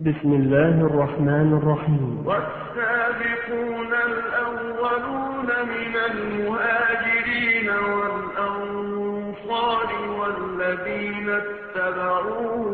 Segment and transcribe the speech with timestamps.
[0.00, 2.26] بسم الله الرحمن الرحيم.
[2.26, 7.68] والسابقون الأولون من المهاجرين
[7.98, 8.88] والأنصار
[10.18, 12.72] والذين اتبعوهم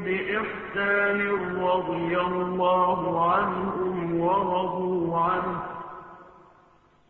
[0.00, 1.20] بإحسان
[1.62, 5.62] رضي الله عنهم ورضوا عنه.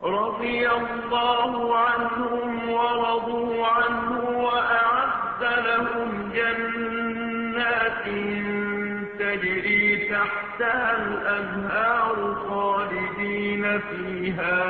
[0.02, 4.21] رضي الله عنهم ورضوا عنه
[13.72, 14.62] خالدين فيها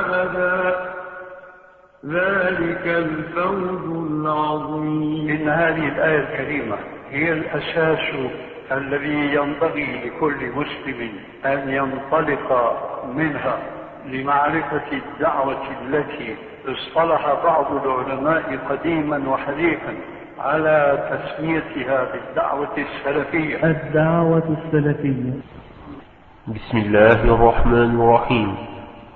[0.00, 0.76] أبدا.
[2.06, 5.30] ذلك الفوز العظيم.
[5.30, 6.76] إن هذه الآية الكريمة
[7.10, 8.14] هي الأساس
[8.72, 11.10] الذي ينبغي لكل مسلم
[11.46, 12.74] أن ينطلق
[13.14, 13.58] منها
[14.06, 19.94] لمعرفة الدعوة التي اصطلح بعض العلماء قديما وحديثا
[20.38, 23.64] على تسميتها بالدعوة السلفية.
[23.64, 25.32] الدعوة السلفية.
[26.54, 28.54] بسم الله الرحمن الرحيم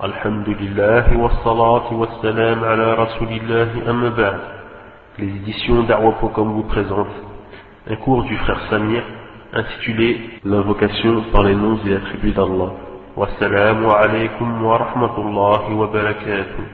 [0.04, 4.40] الحمد لله والصلاة والسلام على رسول الله أما بعد
[5.18, 7.18] Les éditions d'Arwa.com vous présentent
[7.90, 9.02] un cours du frère Samir
[9.52, 12.70] intitulé L'invocation par les noms et attributs d'Allah.
[13.16, 16.64] Wassalamu alaikum wa rahmatullahi wa barakatuh.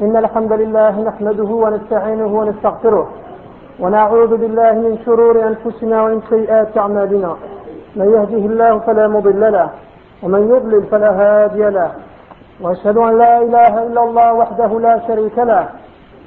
[0.00, 3.06] إن الحمد لله نحمده ونستعينه ونستغفره
[3.80, 7.36] ونعوذ بالله من شرور أنفسنا ومن سيئات أعمالنا
[7.96, 9.70] من يهده الله فلا مضل له
[10.22, 11.90] ومن يضلل فلا هادي له.
[12.60, 15.68] وأشهد أن لا إله إلا الله وحده لا شريك له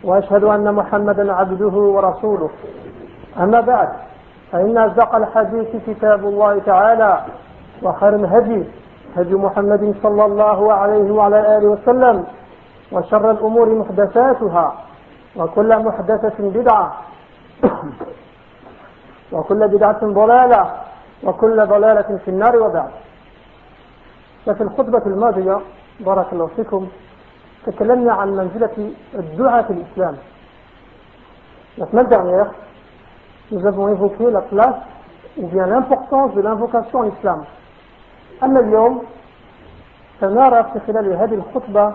[0.03, 2.49] وأشهد أن محمدا عبده ورسوله.
[3.39, 3.89] أما بعد
[4.51, 7.21] فإن أصدق الحديث كتاب الله تعالى
[7.83, 8.63] وخير الهدي
[9.17, 12.25] هدي محمد صلى الله عليه وعلى آله وسلم
[12.91, 14.73] وشر الأمور محدثاتها
[15.35, 16.93] وكل محدثة بدعة
[19.33, 20.71] وكل بدعة ضلالة
[21.23, 22.89] وكل ضلالة في النار وبعد.
[24.45, 25.59] ففي الخطبة الماضية
[25.99, 26.87] بارك الله فيكم
[27.65, 30.15] تكلمنا عن منزلة الدعاء في الإسلام.
[31.77, 32.51] La semaine dernière,
[33.51, 34.81] nous avons évoqué la place
[35.37, 37.43] ou bien l'importance de l'invocation en islam.
[38.43, 39.01] أما اليوم
[40.21, 41.93] سنرى في خلال هذه الخطبة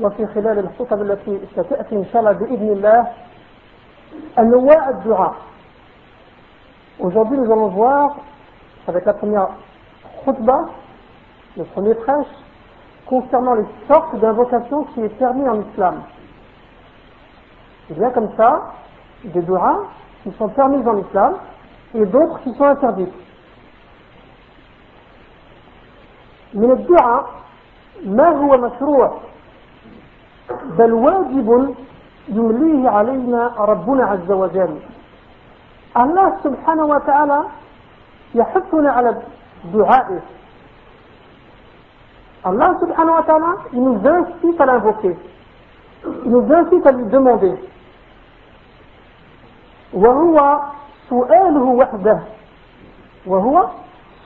[0.00, 3.06] وفي خلال الخطب التي ستأتي إن شاء الله بإذن الله
[4.38, 5.34] أنواع الدعاء.
[7.00, 8.16] Aujourd'hui, nous allons voir,
[8.87, 9.49] avec la première
[10.23, 10.65] khutbah,
[11.57, 12.27] le premier prêche,
[13.05, 16.01] concernant les sortes d'invocations qui est permis en islam.
[17.89, 18.71] Il y a comme ça
[19.23, 19.79] des du'as
[20.23, 21.35] qui sont permis en islam
[21.93, 23.11] et d'autres qui sont interdits.
[26.53, 27.25] من الدعاء
[28.05, 29.17] ما هو مشروع
[30.77, 31.75] بل واجب
[32.29, 34.79] يمليه علينا ربنا عز وجل
[35.97, 37.43] الله سبحانه وتعالى
[38.35, 39.15] يحثنا على
[39.73, 40.21] دعائه
[42.43, 45.15] Allah subhanahu wa ta'ala, il nous incite à l'invoquer.
[46.25, 47.53] Il nous incite à lui demander.
[49.93, 50.59] وهو
[51.09, 52.19] سؤاله وحده
[53.27, 53.65] وهو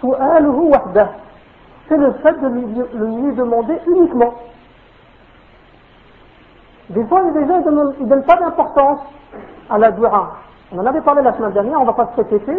[0.02, 1.08] سؤاله وحده
[1.88, 4.34] c'est le fait de lui, de lui demander uniquement
[6.90, 9.00] des fois les gens ne donnent pas d'importance
[9.70, 10.34] à la dua
[10.72, 12.58] on en avait parlé la semaine dernière on ne va pas se répéter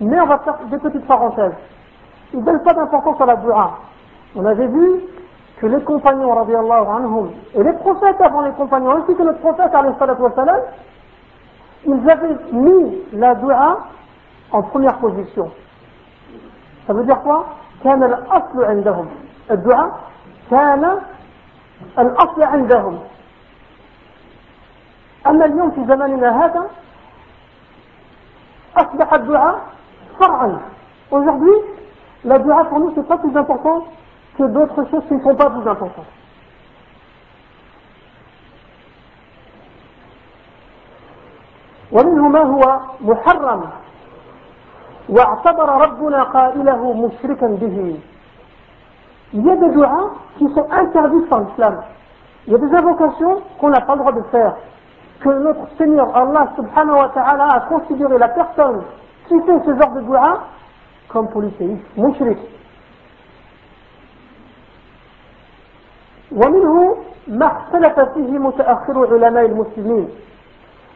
[0.00, 1.52] mais on va faire des petites parenthèses
[2.32, 3.78] ils ne donnent pas d'importance à la dua
[4.34, 5.00] on avait vu
[5.60, 10.60] que les compagnons anhum, et les prophètes avant les compagnons ainsi que notre prophète salam,
[11.86, 13.78] ils avaient mis la dua
[14.52, 15.50] en première position.
[16.86, 17.46] Ça veut dire quoi
[17.84, 19.06] كان الأصل عندهم
[19.50, 20.00] الدعاء
[20.50, 20.98] كان
[21.98, 22.98] الأصل عندهم
[25.26, 26.70] أما اليوم في زماننا هذا
[28.76, 29.60] أصبح الدعاء
[30.18, 30.58] فرعا
[31.10, 31.52] Aujourd'hui,
[32.24, 33.84] la dua pour nous c'est pas plus important
[34.36, 36.12] que d'autres choses qui ne sont pas plus importantes.
[41.92, 43.62] ومنه ما هو محرم
[45.08, 47.96] واعتبر ربنا قائله مشركا به
[49.32, 51.82] Il y a des duas qui sont interdits par l'islam.
[52.46, 54.54] Il y a des invocations qu'on n'a pas le droit de faire.
[55.20, 58.82] Que notre Seigneur Allah subhanahu wa ta'ala a considéré la personne
[59.30, 60.40] qui fait ce genre de dua
[61.08, 62.38] comme polythéiste, mushrik.
[66.32, 66.96] ومنه
[67.28, 70.08] ما اختلف فيه متأخر علماء المسلمين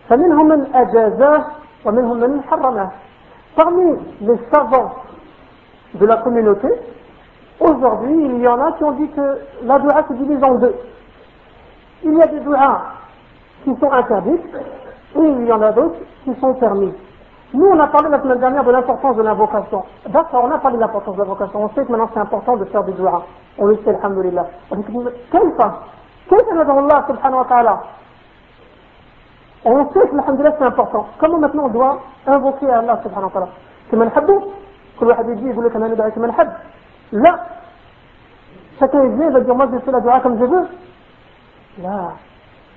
[0.08, 1.44] فمنهم من أجازاه
[1.84, 2.90] ومنهم من حرمه
[3.56, 4.94] Parmi les savants
[5.94, 6.68] de la communauté,
[7.58, 10.74] aujourd'hui, il y en a qui ont dit que la dua se divise en deux.
[12.04, 12.80] Il y a des duas
[13.64, 14.54] qui sont interdites
[15.16, 16.92] et il y en a d'autres qui sont permis.
[17.52, 19.82] Nous, on a parlé la semaine dernière de l'importance de l'invocation.
[20.08, 21.64] D'accord, on a parlé de l'importance de l'invocation.
[21.64, 23.24] On sait que maintenant c'est important de faire des doigts.
[23.58, 24.46] On le sait, alhamdulillah.
[24.70, 24.84] On dit,
[25.32, 25.58] كيف
[26.30, 27.78] كيف ندعو الله سبحانه وتعالى
[29.64, 31.06] On sait que l'alhamdulillah c'est important.
[31.18, 33.48] Comment maintenant on doit invoquer Allah subhanahu wa ta'ala
[33.92, 34.42] كما نحبه
[35.00, 36.48] كل واحد يجي يقول لك انا ندعي كما نحب
[37.12, 37.40] لا
[38.78, 40.66] chacun il vient il va dire moi je fais la dua comme je veux
[41.82, 42.10] لا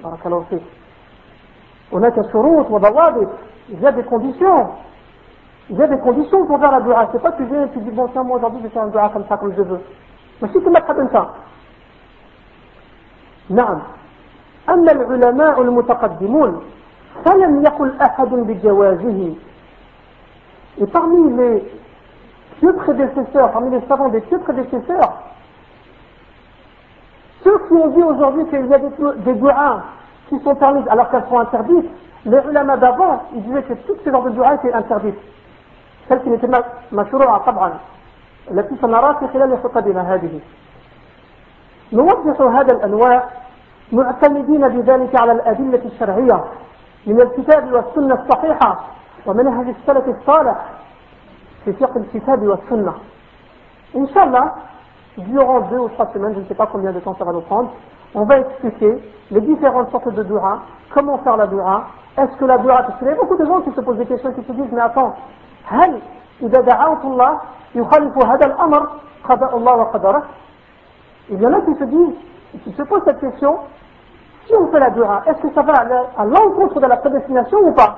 [0.03, 0.63] بارك الله فيك
[1.93, 3.29] هناك شروط وضوابط
[3.69, 4.69] il y a des conditions
[5.69, 7.69] il y a des conditions pour faire la dua c'est pas que tu viens et
[7.69, 9.61] tu dis bon tiens moi aujourd'hui je vais faire une dua comme ça comme je
[9.61, 9.81] veux
[10.41, 11.33] mais si tu m'as pas ça
[13.49, 13.79] نعم
[14.69, 16.61] أما العلماء المتقدمون
[17.25, 19.35] فلم يقل أحد بجوازه
[20.81, 21.71] Et parmi les
[22.59, 25.13] pieux prédécesseurs, parmi les savants des pieux prédécesseurs,
[27.43, 29.39] ceux qui ont dit aujourd'hui qu'il y a des, des
[30.29, 31.91] qui sont permises alors qu'elles sont interdites,
[32.28, 35.18] les ulama d'avant, ils disaient que toutes ces genres de du'a étaient interdites.
[36.08, 36.48] Celles qui n'étaient
[36.92, 37.72] مشروعة طبعا
[38.50, 40.40] التي سنراها في خلال خطبنا هذه
[41.92, 43.24] نوضح هذا الأنواع
[43.92, 46.44] معتمدين بذلك على الأدلة الشرعية
[47.06, 48.84] من الكتاب والسنة الصحيحة
[49.26, 50.56] ومنهج السلف الصالح
[51.64, 52.94] في فقه الكتاب والسنة
[53.94, 54.52] الله
[55.18, 57.40] durant deux ou trois semaines, je ne sais pas combien de temps ça va nous
[57.40, 57.70] prendre,
[58.14, 59.02] on va expliquer
[59.32, 60.60] les différentes sortes de dua,
[60.94, 63.60] comment faire la dua, est-ce que la dua, parce qu'il y a beaucoup de gens
[63.60, 65.14] qui se posent des questions, qui se disent, mais attends,
[65.70, 66.00] هل
[66.42, 67.38] إذا دعوت الله
[67.74, 68.88] يخالف هذا الأمر
[69.24, 70.22] قضاء الله وقدره
[71.30, 72.16] Il y en a qui se disent,
[72.64, 73.58] qui se posent cette question,
[74.46, 75.74] si on fait la dua, est-ce que ça va
[76.16, 77.96] à l'encontre de la prédestination ou pas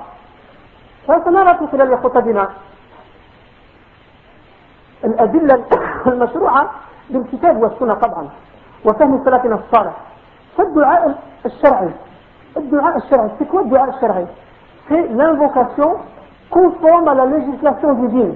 [1.07, 2.49] فسنرى في خلال خطبنا
[5.03, 5.63] الأدلة
[6.07, 6.71] المشروعة
[7.09, 8.29] بالكتاب والسنة طبعا
[8.85, 9.93] وفهم سلفنا الصالح
[10.57, 11.89] فالدعاء الشرعي
[12.57, 13.29] الدعاء الشرعي.
[13.39, 14.27] C'est quoi dua الشرعي؟
[14.89, 15.97] C'est l'invocation
[16.49, 18.35] conforme à la législation divine.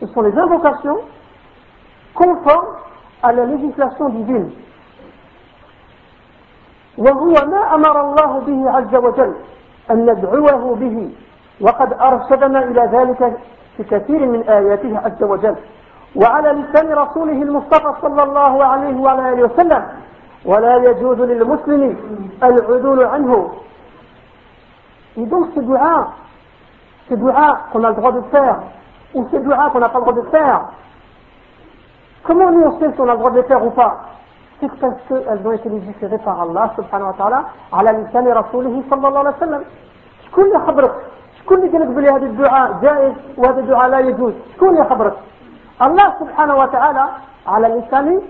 [0.00, 1.00] Ce sont les invocations
[2.14, 2.74] conformes
[3.22, 4.50] à la législation divine.
[6.98, 9.34] وهو ما أمر الله به عز وجل
[9.90, 11.10] أن ندعوه به.
[11.60, 13.38] وقد أرشدنا إلى ذلك
[13.76, 15.56] في كثير من آياته عز وجل.
[16.16, 19.82] وعلى لسان رسوله المصطفى صلى الله عليه وعلى آله وسلم
[20.44, 21.96] ولا يجوز للمسلم
[22.42, 23.50] العدول عنه
[25.16, 26.08] Et donc ce dua,
[27.08, 28.60] ce dua qu'on a le droit de faire,
[29.14, 30.60] ou ce dua qu'on n'a pas le droit de faire,
[32.22, 33.94] comment nous on sait si on a le droit de les faire ou pas
[34.58, 39.08] C'est parce qu'elles ont été légiférées par Allah subhanahu wa ta'ala على لسان رسوله صلى
[39.08, 39.64] الله عليه وسلم
[40.26, 40.92] شكون اللي خبرك
[41.40, 45.14] شكون اللي قال لك بلي هذا الدعاء جائز وهذا الدعاء لا يجوز شكون اللي خبرك
[45.86, 47.04] الله سبحانه وتعالى
[47.46, 48.20] على لسان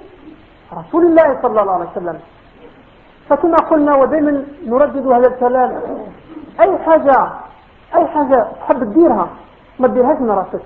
[0.78, 2.18] رسول الله صلى الله عليه وسلم.
[3.28, 5.80] فكما قلنا ودائما نردد هذا الكلام.
[6.60, 7.28] أي حاجة؟
[7.96, 9.28] أي حاجة تحب تديرها؟
[9.78, 10.62] ما تديرهاش من راسك.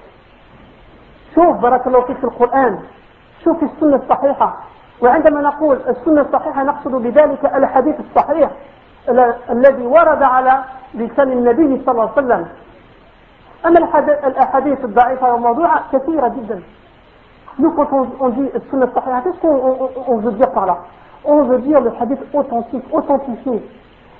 [1.34, 2.78] شوف بارك الله فيك في القرآن.
[3.44, 4.56] شوف السنة الصحيحة.
[5.02, 8.50] وعندما نقول السنة الصحيحة نقصد بذلك الحديث الصحيح
[9.50, 10.64] الذي ورد على
[10.94, 12.46] لسان النبي صلى الله عليه وسلم.
[13.66, 13.78] أما
[14.26, 16.62] الأحاديث الضعيفة والموضوعة كثيرة جدا.
[17.58, 17.88] Nous, quand
[18.20, 20.78] on, dit qu'est-ce qu'on on, on veut dire par là?
[21.24, 23.62] On veut dire le hadith authentique, authentifié,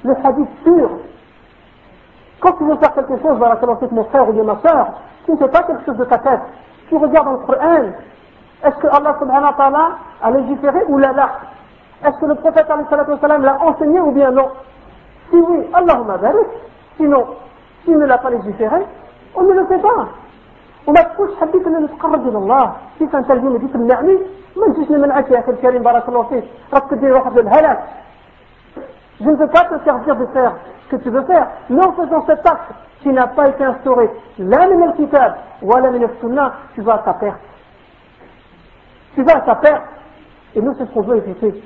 [0.04, 0.90] le hadith pur.
[2.40, 4.88] Quand tu veux faire quelque chose, voilà, avec mon frère ou bien ma soeur,
[5.24, 6.40] tu ne fais pas quelque chose de ta tête.
[6.88, 7.90] Tu regardes le Coran,
[8.64, 9.88] est-ce que Allah subhanahu wa ta'ala
[10.22, 11.30] a légiféré ou l'a là?
[12.04, 14.48] Est-ce que le prophète l'a enseigné ou bien non?
[15.30, 16.46] Si oui, Allahumma barik.
[16.96, 17.26] Sinon,
[17.84, 18.86] s'il ne l'a pas légiféré,
[19.34, 20.08] on ne le fait pas.
[20.86, 22.72] وما تقولش حبيت ان نتقرب إلى الله.
[22.98, 24.18] كيف اليوم اللي تمنعني
[24.56, 26.44] ما نجيش نمنعك يا أخي الكريم بارك الله فيك.
[26.74, 27.78] راك تدير واحد الهلاك
[29.20, 30.52] Je ne veux pas te dire de faire
[30.84, 34.66] ce que tu veux faire, en faisant cet acte qui n'a pas été instauré, la
[34.68, 37.40] min al-kitab, wa la min al-sunnah, tu vas à ta perte.
[39.14, 39.84] Tu vas à ta perte.
[40.54, 41.62] Et nous, c'est ce qu'on veut éviter.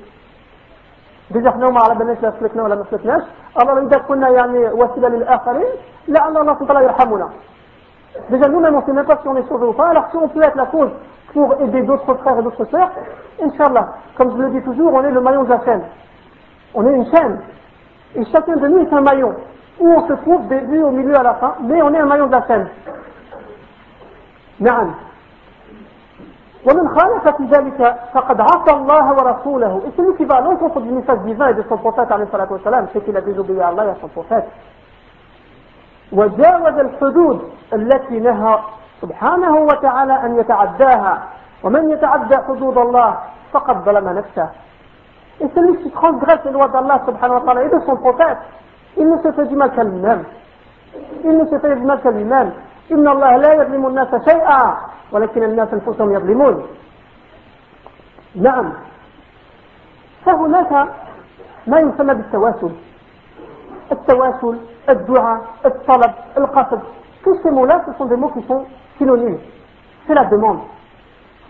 [1.33, 3.23] ما على بالناش لا سلكنا ولا ما سلكناش
[3.61, 5.71] الله إذا كنا يعني وسيلة للآخرين
[6.07, 7.29] لعل الله سبحانه يرحمنا.
[8.30, 10.16] Déjà nous-mêmes on ne sait même pas si on est sauvé ou pas, alors si
[10.16, 10.90] on peut être la cause
[11.32, 12.90] pour aider d'autres frères et d'autres sœurs,
[13.42, 15.82] Inch'Allah, comme je le dis toujours, on est le maillon de la chaîne.
[16.74, 17.40] On est une chaîne.
[18.14, 19.34] Et chacun de nous est un maillon.
[19.78, 22.26] Où on se trouve début, au milieu, à la fin, mais on est un maillon
[22.26, 22.66] de la chaîne.
[24.60, 24.94] نعم
[26.64, 30.90] ومن خالف في ذلك فقد عصى الله ورسوله et celui qui va à l'encontre du
[30.90, 33.84] message divin et de son prophète عليه الصلاة والسلام c'est qu'il a désobéi à Allah
[33.86, 34.44] et à son prophète
[36.11, 38.59] وجاوز الحدود التي نهى
[39.01, 41.23] سبحانه وتعالى أن يتعداها.
[41.63, 43.17] ومن يتعدى حدود الله
[43.53, 44.49] فقد ظلم نفسه.
[45.41, 48.37] Et celui qui transgresse les lois d'Allah subhanahu wa ta'ala et de son prophète,
[48.97, 50.23] il ne se fait du mal qu'à lui-même.
[51.23, 52.51] Il ne se fait du mal qu'à lui-même.
[52.91, 54.77] إن الله لا يظلم الناس شيئا
[55.11, 56.67] ولكن الناس أنفسهم يظلمون
[58.35, 58.73] نعم
[60.25, 60.71] فهناك
[61.67, 62.71] ما يسمى بالتواسل
[63.92, 64.56] التواسل
[64.88, 66.80] الدعاء الطلب القصد
[67.24, 68.64] tous ces mots-là ce sont des mots qui sont
[68.98, 69.38] synonymes
[70.06, 70.60] c'est la demande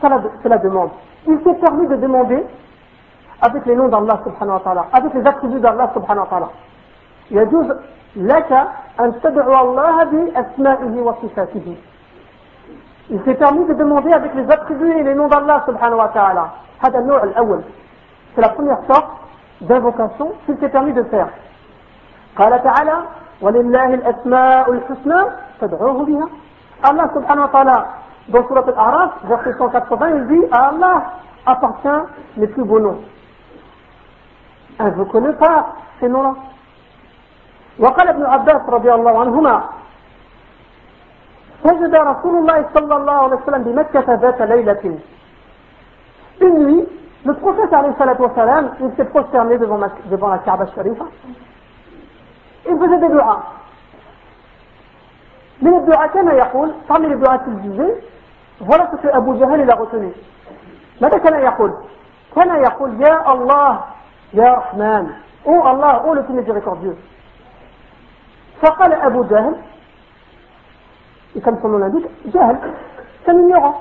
[0.01, 0.91] c'est la demande
[1.27, 2.43] il s'est permis de demander
[3.43, 6.49] avec les noms d'Allah subhanahu wa ta'ala avec les attributs d'Allah subhanahu wa ta'ala
[7.31, 7.67] يجوز
[8.17, 8.53] لك
[9.01, 11.77] أن تدعو الله بأسمائه وصفاته
[13.09, 16.51] Il s'est permis de demander avec les attributs et les noms d'Allah subhanahu wa ta'ala.
[16.81, 17.63] هذا النوع الأول.
[18.35, 19.11] C'est la première sorte
[19.61, 21.29] d'invocation qu'il s'est permis de faire.
[22.38, 22.98] قال تعالى
[23.42, 25.22] ولله الأسماء الحسنى
[25.62, 26.28] فادعوه بها.
[27.14, 27.78] Subhanahu wa ta'ala
[28.30, 31.04] dans Surat Al-A'raf, verset 180, il dit Allah
[31.46, 32.02] appartient
[32.38, 33.02] les plus beaux noms.
[34.80, 35.68] Invoquez-le pas
[36.00, 36.34] ces noms-là.
[37.80, 39.64] وقال ابن عباس رضي الله عنهما
[41.64, 45.00] سجد رسول الله صلى الله عليه وسلم بمكة ذات ليلة
[46.42, 46.88] Une nuit,
[47.24, 51.06] le prophète alayhi salatu wassalam, il s'est prosterné devant, devant la Kaaba Sharifa.
[52.68, 53.44] إن انفذ الدعاء
[55.62, 57.96] من الدعاء كما يقول طعم الدعاء الجزيل
[58.62, 60.12] ورثة أبو جهل لغتني
[61.02, 61.74] ماذا كان يقول؟
[62.36, 63.84] كان يقول يا الله
[64.34, 65.14] يا رحمن
[65.48, 66.96] أو الله أو لتني
[68.62, 69.56] فقال أبو جهل
[71.46, 72.58] كان صلونا بك جهل
[73.26, 73.74] كان يرى.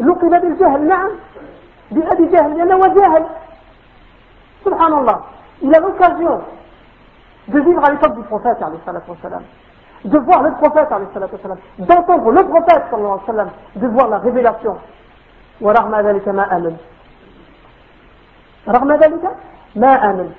[0.00, 1.10] لقب بالجهل نعم.
[1.90, 3.26] بأبي جهل لأنه جاهل.
[4.64, 5.20] سبحان الله.
[5.62, 6.42] إلى غير كارديون
[7.47, 8.57] de vivre à l'époque du prophète
[10.05, 10.89] de voir le prophète
[11.79, 12.83] d'entendre le prophète
[13.75, 14.77] de voir la révélation
[15.61, 16.77] ورغم ذلك ما آمن
[18.67, 19.23] رغم ذلك
[19.75, 20.29] ما آمن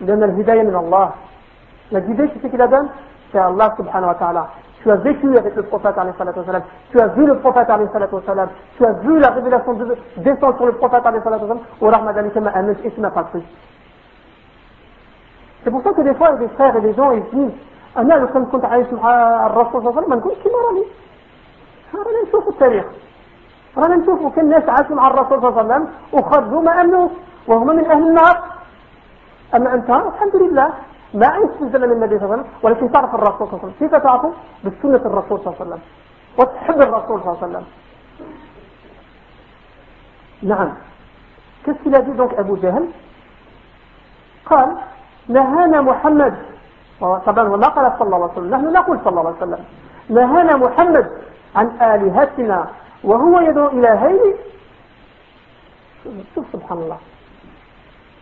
[0.00, 1.10] لأن الهداية من الله
[1.92, 2.88] La guidée, c'est ce qu'il la donne
[3.32, 4.46] C'est Allah subhanahu wa ta'ala.
[4.80, 6.60] Tu as vécu avec le prophète alayhi salatu wa
[6.92, 8.22] Tu as vu le prophète alayhi salatu wa
[8.76, 12.38] Tu as vu la révélation de, descendre sur le prophète alayhi salatu wa Au rahmadalika
[12.40, 13.40] ma'amesh et tu n'as pas cru.
[15.65, 17.57] C'est pour ça que des fois, des frères et des gens, ils disent,
[17.97, 20.83] أنا لو كنت كنت عايش مع الرسول صلى الله عليه وسلم ما نكونش كيما راني
[21.95, 22.85] رانا نشوفوا التاريخ
[23.77, 27.09] رانا نشوفوا كان الناس عاشوا مع الرسول صلى الله عليه وسلم وخرجوا ما امنوا
[27.47, 28.43] وهم من أهل النار
[29.55, 30.69] اما انت الحمد لله
[31.13, 33.75] ما عشت في زمن النبي صلى الله عليه وسلم ولكن تعرف الرسول صلى الله عليه
[33.75, 34.31] وسلم كيف تعرفه
[34.63, 35.81] بسنة الرسول صلى الله عليه وسلم
[36.37, 37.65] وتحب الرسول صلى الله عليه وسلم
[40.43, 40.71] نعم
[41.67, 42.85] a dit donc Abu Jahl?
[44.45, 44.69] قال
[45.29, 46.33] نهانا محمد.
[46.99, 48.49] طبعا وما قال صلى الله عليه وسلم.
[48.55, 49.65] نحن نقول صلى الله عليه وسلم.
[50.09, 51.11] نهانا محمد
[51.55, 52.67] عن آلهتنا
[53.03, 54.33] وهو يدعو إلى هين.
[56.35, 56.97] شوف سبحان الله.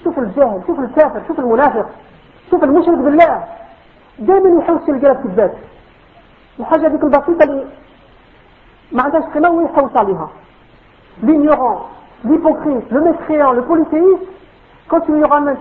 [0.04, 1.90] شوف الجاهل شوف الكافر شوف المنافق
[2.52, 3.44] شوف المشرك بالله.
[4.20, 5.54] دائما يحوس يلقى كذبات
[6.60, 7.66] الحاجة هذيك البسيطة اللي
[8.92, 10.30] ما عندهاش قيمة ويحوس عليها.
[11.24, 11.80] L'ignorant,
[12.26, 14.28] l'hypocrite, le mécréant, le polythéiste,
[14.90, 15.58] quand tu lui ramènes,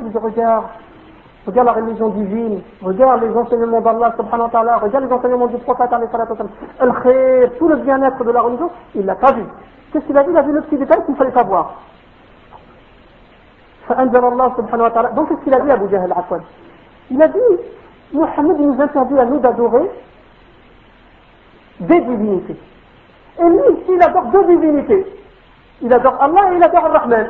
[1.46, 5.58] regarde la religion divine, regarde les enseignements d'Allah subhanahu wa ta'ala, regarde les enseignements du
[5.58, 6.08] prophète al
[7.58, 9.44] tout le bien-être de la religion, il l'a pas vu.
[9.92, 10.30] Qu'est-ce qu'il a vu?
[10.32, 11.74] Il a vu le petit détail qu'il ne fallait pas voir.
[13.88, 16.14] Donc qu'est-ce qu'il a dit Abu Jahl
[17.10, 17.38] Il a dit,
[18.12, 19.90] Mohammed nous interdit à nous d'adorer
[21.80, 22.56] des divinités.
[23.38, 25.06] Et lui, il adore deux divinités.
[25.80, 27.26] Il adore Allah et il adore Ar-Rahman.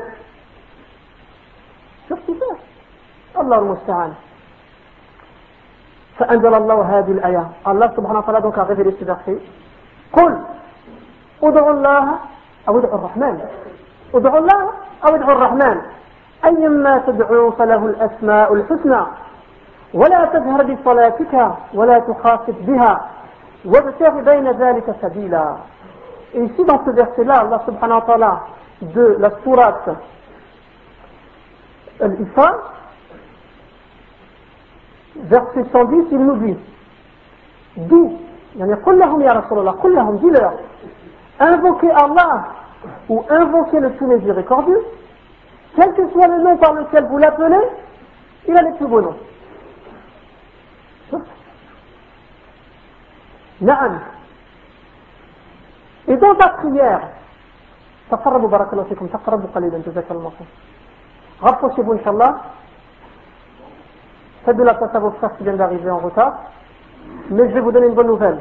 [2.09, 2.72] Qu'est-ce qu'il fait?
[3.41, 4.12] الله المستعان.
[6.19, 7.45] فأنزل الله هذه الآية.
[7.69, 9.41] الله سبحانه وتعالى révélé ce verset
[10.12, 10.39] قل
[11.43, 12.05] ادعوا الله
[12.69, 13.41] أو ادعوا الرحمن.
[14.15, 14.62] ادعوا الله
[15.05, 15.77] أو ادعوا الرحمن.
[16.45, 19.03] أيما تدعوا فله الأسماء الحسنى.
[19.95, 21.35] ولا تجهر بصلاتك
[21.75, 23.09] ولا تخافت بها.
[23.65, 25.57] وابتغ بين ذلك سبيلا.
[26.35, 28.41] Ici, dans ce verset-là, Allah subhanahu wa ta'ala
[28.81, 29.91] de la sourate
[32.01, 32.51] Al-Isra,
[35.32, 36.58] verset 110, il nous dit,
[37.78, 38.18] dis,
[38.58, 40.54] يعني قل لهم يا رسول الله قل لهم dis-leur
[41.40, 42.48] invoquez Allah
[43.10, 44.82] ou invoquez le tout miséricordieux
[45.76, 47.62] quel que soit le nom par lequel vous l'appelez
[48.48, 49.18] il a les plus beaux noms
[53.62, 54.00] نعم
[56.08, 57.02] Et dans ta prière,
[58.12, 60.48] تقربوا بارك الله فيكم تقربوا قليلا جزاك الله خير
[61.42, 62.32] rapprochez-vous Inch'Allah
[64.45, 66.35] Faites de la place à vos frères qui viennent d'arriver en retard.
[67.31, 68.39] Mais je vais vous donner une bonne nouvelle.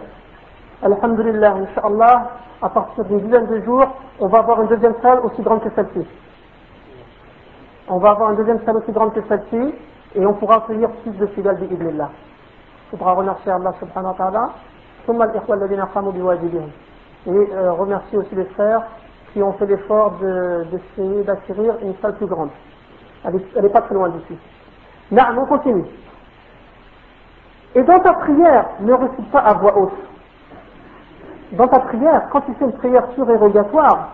[0.82, 2.32] Alhamdulillah, Inch'Allah,
[2.62, 3.88] à partir d'une dizaine de jours,
[4.20, 6.06] on va avoir une deuxième salle aussi grande que celle-ci.
[7.88, 9.76] On va avoir une deuxième salle aussi grande que celle-ci
[10.16, 12.10] et on pourra accueillir plus de fidèles d'Ibnillah.
[12.88, 14.50] Il faudra remercier Allah subhanahu wa ta'ala.
[17.28, 18.84] Et euh, remercier aussi les frères
[19.34, 22.50] qui ont fait l'effort d'essayer d'acquérir une salle plus grande.
[23.24, 24.38] Elle n'est pas très loin d'ici.
[25.12, 25.86] Non, on continue.
[27.76, 29.94] Et dans ta prière, ne récite pas à voix haute.
[31.54, 34.10] Dans ta prière, quand tu fais une prière surérogatoire,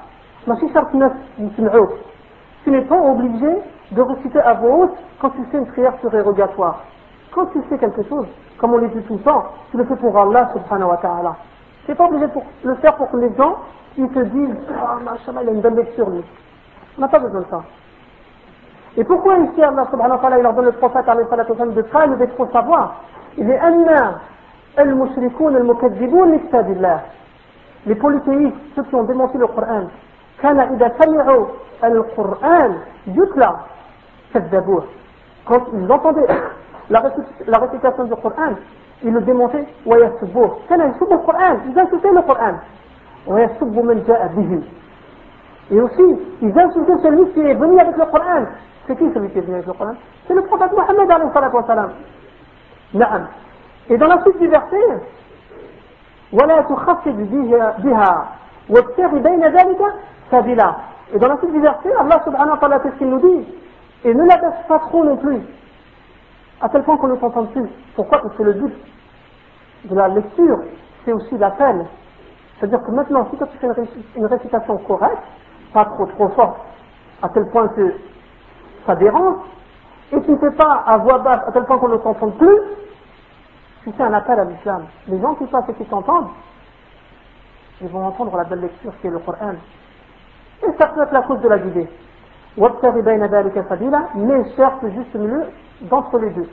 [2.63, 3.47] tu n'es pas obligé
[3.91, 6.81] de réciter à voix haute quand tu fais une prière surérogatoire.
[7.31, 8.25] Quand tu fais quelque chose,
[8.57, 11.35] comme on le dit tout le temps, tu le fais pour Allah subhanahu wa ta'ala.
[11.85, 13.57] Tu n'es pas obligé de le faire pour que les gens
[13.97, 16.23] ils te disent oh, il a une bonne lecture lui.
[16.97, 17.61] On n'a pas besoin de ça.
[18.96, 21.74] Et pourquoi ici Allah subhanahu wa ta'ala il ordonne le prophète alayhi salatu wa sallam
[21.74, 22.96] de calme et de trop savoir
[23.38, 24.20] Il est anna
[24.76, 26.40] al-mushrikoun al-mukaddiboun li
[27.86, 29.88] Les polythéistes, ceux qui ont démenti le Coran,
[30.42, 31.46] كان إذا سمعوا
[31.84, 32.74] القرآن
[33.06, 33.50] يتلى
[34.34, 34.84] كذبوه
[35.46, 36.26] quand ils entendaient
[36.90, 38.54] la, récit- la récitation du Coran
[39.04, 42.54] ils le démontaient ويسبوه كان يسب القرآن ils insultaient le Coran
[43.26, 44.62] ويسب من جاء به
[45.70, 48.44] et aussi ils insultaient celui qui est venu avec le Coran
[48.86, 49.94] c'est qui celui qui est venu avec le Coran
[50.26, 51.90] c'est le prophète Mohammed alayhi salatu wa salam
[52.94, 53.26] نعم
[53.90, 55.00] et dans la suite du verset
[56.32, 58.28] ولا تخفف بها بها
[58.70, 59.80] وابتغ بين ذلك
[60.30, 60.74] سبيلا
[61.14, 63.46] Et dans la suite du verset, Allah subhanahu wa ta'ala fait ce qu'il nous dit.
[64.02, 65.42] Et ne la baisse pas trop non plus.
[66.62, 67.68] À tel point qu'on ne s'entend plus.
[67.94, 68.72] Pourquoi Parce que le but
[69.84, 70.58] de la lecture,
[71.04, 71.84] c'est aussi l'appel.
[72.58, 75.22] C'est-à-dire que maintenant, si toi tu fais une, réci- une récitation correcte,
[75.74, 76.56] pas trop trop forte,
[77.20, 77.92] à tel point que
[78.86, 79.36] ça dérange,
[80.12, 82.58] et tu ne fais pas à voix basse à tel point qu'on ne s'entend plus,
[83.84, 84.84] tu fais un appel à l'islam.
[85.08, 86.28] Les gens qui passent et qui t'entendent,
[87.80, 89.54] ils vont entendre la belle lecture qui est le Coran.
[90.62, 91.88] Et ça peut être la cause de la guidée.
[92.58, 95.44] وابتغ بين ذلك سبيلا mais cherche le juste milieu
[95.80, 96.48] d'entre les deux.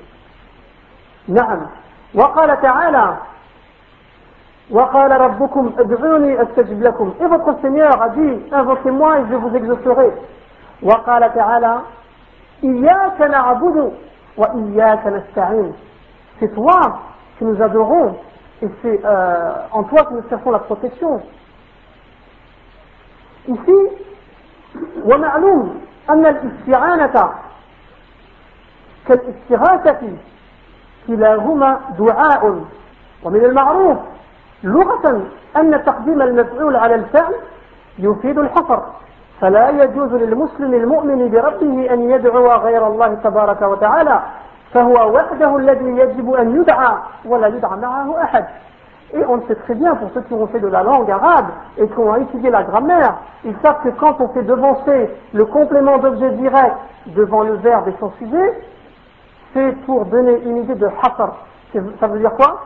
[1.27, 1.68] نعم
[2.15, 3.18] وقال تعالى
[4.72, 10.12] وقال ربكم ادعوني استجب لكم et votre Seigneur a dit invoquez-moi et je vous exaucerai
[10.83, 11.77] وقال تعالى
[12.65, 13.93] إياك نعبد
[14.37, 15.73] وإياك نستعين.
[16.41, 16.81] C'est toi
[17.39, 18.17] que nous adorons
[18.63, 21.21] et c'est euh, en toi que nous cherchons la protection.
[23.49, 23.79] Ici
[25.05, 27.31] ومعلوم أن الاستعانة
[29.09, 30.00] كالاستغاثة
[31.07, 32.65] كلاهما دعاء.
[33.23, 33.99] ومن المعروف
[34.65, 35.23] لغة
[35.57, 37.35] أن تقديم المفعول على الفعل
[37.99, 38.83] يفيد الحصر.
[39.42, 44.20] فلا يجوز للمسلم المؤمن بربه أن يدعو غير الله تبارك وتعالى
[44.74, 46.94] فهو وحده الذي يجب أن يدعى
[47.25, 48.46] ولا يدعى معه أحد
[49.14, 51.48] Et on le sait très bien pour ceux qui ont fait de la langue arabe
[51.79, 55.98] et qui ont étudié la grammaire, ils savent que quand on fait devancer le complément
[55.98, 56.75] d'objet direct
[57.07, 58.62] devant le verbe et son sujet,
[59.53, 61.38] c'est pour donner une idée de hasar.
[61.74, 62.62] C'est- Ça veut dire quoi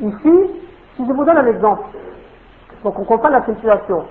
[0.00, 0.50] Ici,
[0.96, 1.82] si je vous donne un exemple,
[2.84, 4.04] donc on comprend la situation.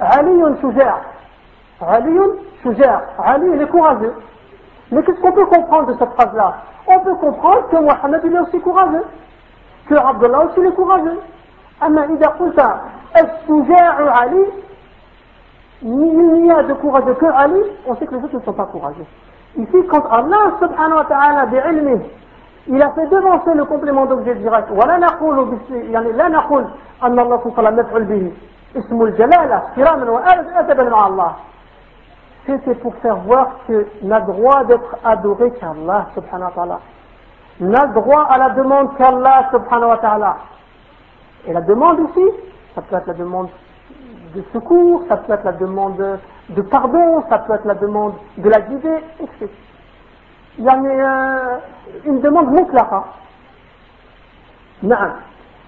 [0.00, 0.96] Ali shuja'
[1.80, 2.18] Ali
[2.62, 4.14] shuja' Ali il est courageux.
[4.90, 6.54] Mais qu'est-ce qu'on peut comprendre de cette phrase-là
[6.86, 9.04] On peut comprendre que Mohammed il est aussi courageux.
[9.88, 11.18] que Abdullah aussi il est courageux.
[11.82, 12.60] أما إذا قلت
[13.16, 14.46] الشجاع علي
[15.84, 18.66] il n'y a de courageux que Ali, on sait que les autres ne sont pas
[18.66, 19.04] courageux.
[19.58, 22.00] Ici, quand Allah subhanahu wa ta'ala بعلمه
[22.68, 26.64] il a fait devancer le complément d'objet direct ولا نقول بس- يعني لا نقول
[27.02, 28.32] أن الله سبحانه وتعالى مفعول به
[28.76, 31.32] اسم الجلالة كراما وأدبا مع الله
[32.46, 36.80] c'était pour faire voir que n'a droit d'être adoré qu'Allah subhanahu wa ta'ala
[37.60, 40.36] n'a droit à la demande qu'Allah subhanahu wa ta'ala.
[41.46, 42.24] Et la demande ici,
[42.74, 43.48] ça peut être la demande
[44.34, 48.48] de secours, ça peut être la demande de pardon, ça peut être la demande de
[48.48, 49.48] la guider, etc.
[50.58, 51.58] Il y a une, euh,
[52.06, 53.04] une demande مطلقة.
[54.82, 55.12] نعم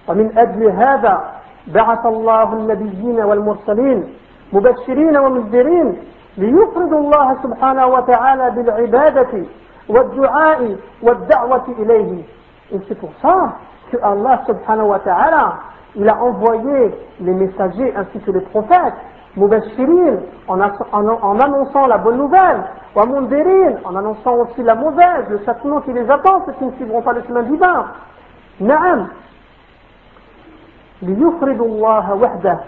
[0.07, 1.31] ومن أجل هذا
[1.66, 4.14] بعث الله النبيين والمرسلين
[4.52, 5.96] مبشرين ومنذرين
[6.36, 9.44] ليفردوا الله سبحانه وتعالى بالعبادة
[9.88, 12.22] والدعاء والدعوة إليه
[12.72, 13.54] Et c'est pour ça
[13.90, 15.54] que Allah subhanahu wa ta'ala
[15.96, 18.94] il a envoyé les messagers ainsi que les prophètes
[19.36, 20.18] Mubashirin
[20.48, 20.60] en,
[21.40, 22.62] annonçant la bonne nouvelle
[22.96, 26.72] wa mundirin en annonçant aussi la mauvaise le châtiment qui les attend ceux qui ne
[26.72, 27.86] suivront pas le chemin divin
[28.60, 29.08] Naam
[31.02, 32.58] ليفردوا الله وحده.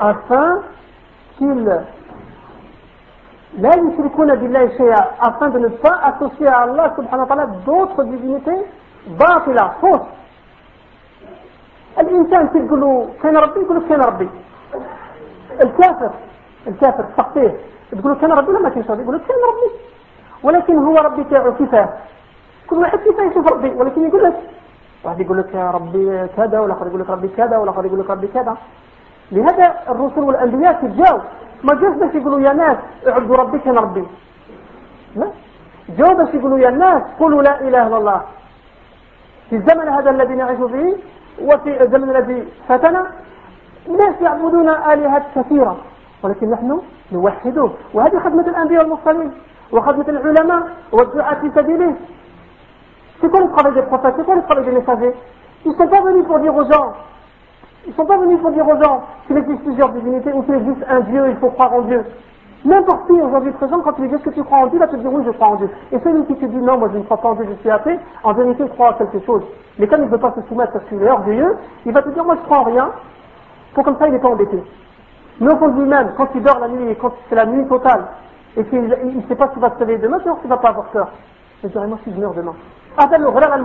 [0.00, 0.62] Afin
[1.38, 1.68] qu'ils
[3.58, 5.02] لا يشركون بالله شيئا.
[5.20, 8.60] Afin de ne pas associer à Allah subhanahu wa ta'ala d'autres divinités
[9.18, 9.70] باطلة.
[9.80, 10.06] Fausses
[11.98, 14.28] الإنسان تقول له كان ربي يقول لك كان ربي.
[15.62, 16.10] الكافر
[16.66, 17.54] الكافر تقطيه
[17.92, 19.02] تقول له كان ربي لما كانش ربي.
[19.02, 19.70] يقول لك كان ربي.
[20.42, 21.88] ولكن هو ربي تاعو كيفاه؟
[22.68, 24.34] كل واحد كيف يشوف ربي ولكن يقول لك
[25.04, 28.56] واحد يقول لك ربي كذا والآخر يقول لك ربي كذا والآخر يقول لك ربي كذا.
[29.32, 31.18] لهذا الرسل والأنبياء تجاو
[31.64, 32.76] ما جاوش باش يقولوا يا ناس
[33.08, 34.04] اعبدوا ربي كان ربي.
[35.16, 35.26] لا.
[35.98, 38.22] جاو باش يقولوا يا ناس قولوا لا إله إلا الله.
[39.50, 40.96] في الزمن هذا الذي نعيش فيه
[41.42, 43.06] وفي الزمن الذي فاتنا
[43.88, 45.76] الناس يعبدون آلهة كثيرة.
[46.22, 46.80] ولكن نحن
[47.12, 49.32] نوحده وهذه خدمة الأنبياء والمرسلين
[49.72, 51.94] وخدمة العلماء والدعاة في سبيله.
[53.20, 55.14] C'est quoi le travail des prophètes C'est quoi le travail des messagers
[55.64, 56.92] Ils ne sont pas venus pour dire aux gens,
[57.86, 60.54] ils ne sont pas venus pour dire aux gens qu'il existe plusieurs divinités ou qu'il
[60.54, 62.04] existe un Dieu, il faut croire en Dieu.
[62.64, 64.88] N'importe qui aujourd'hui présent, quand tu lui dis que tu crois en Dieu, il va
[64.88, 65.70] te dire oui, je crois en Dieu.
[65.92, 67.70] Et celui qui te dit non, moi je ne crois pas en Dieu, je suis
[67.70, 69.42] athée, en vérité il croit à quelque chose.
[69.78, 72.08] Mais comme il ne veut pas se soumettre parce qu'il est orgueilleux, il va te
[72.10, 72.90] dire moi je crois en rien,
[73.72, 74.60] pour comme ça il n'est pas embêté.
[75.40, 78.06] Mais au fond de lui-même, quand il dort la nuit, quand c'est la nuit totale,
[78.56, 80.70] et qu'il ne sait pas s'il va se réveiller demain, alors qu'il ne va pas
[80.70, 81.08] avoir peur.
[81.62, 82.54] Je dirais moi si je meurs demain.
[82.97, 83.63] Appelle le relève al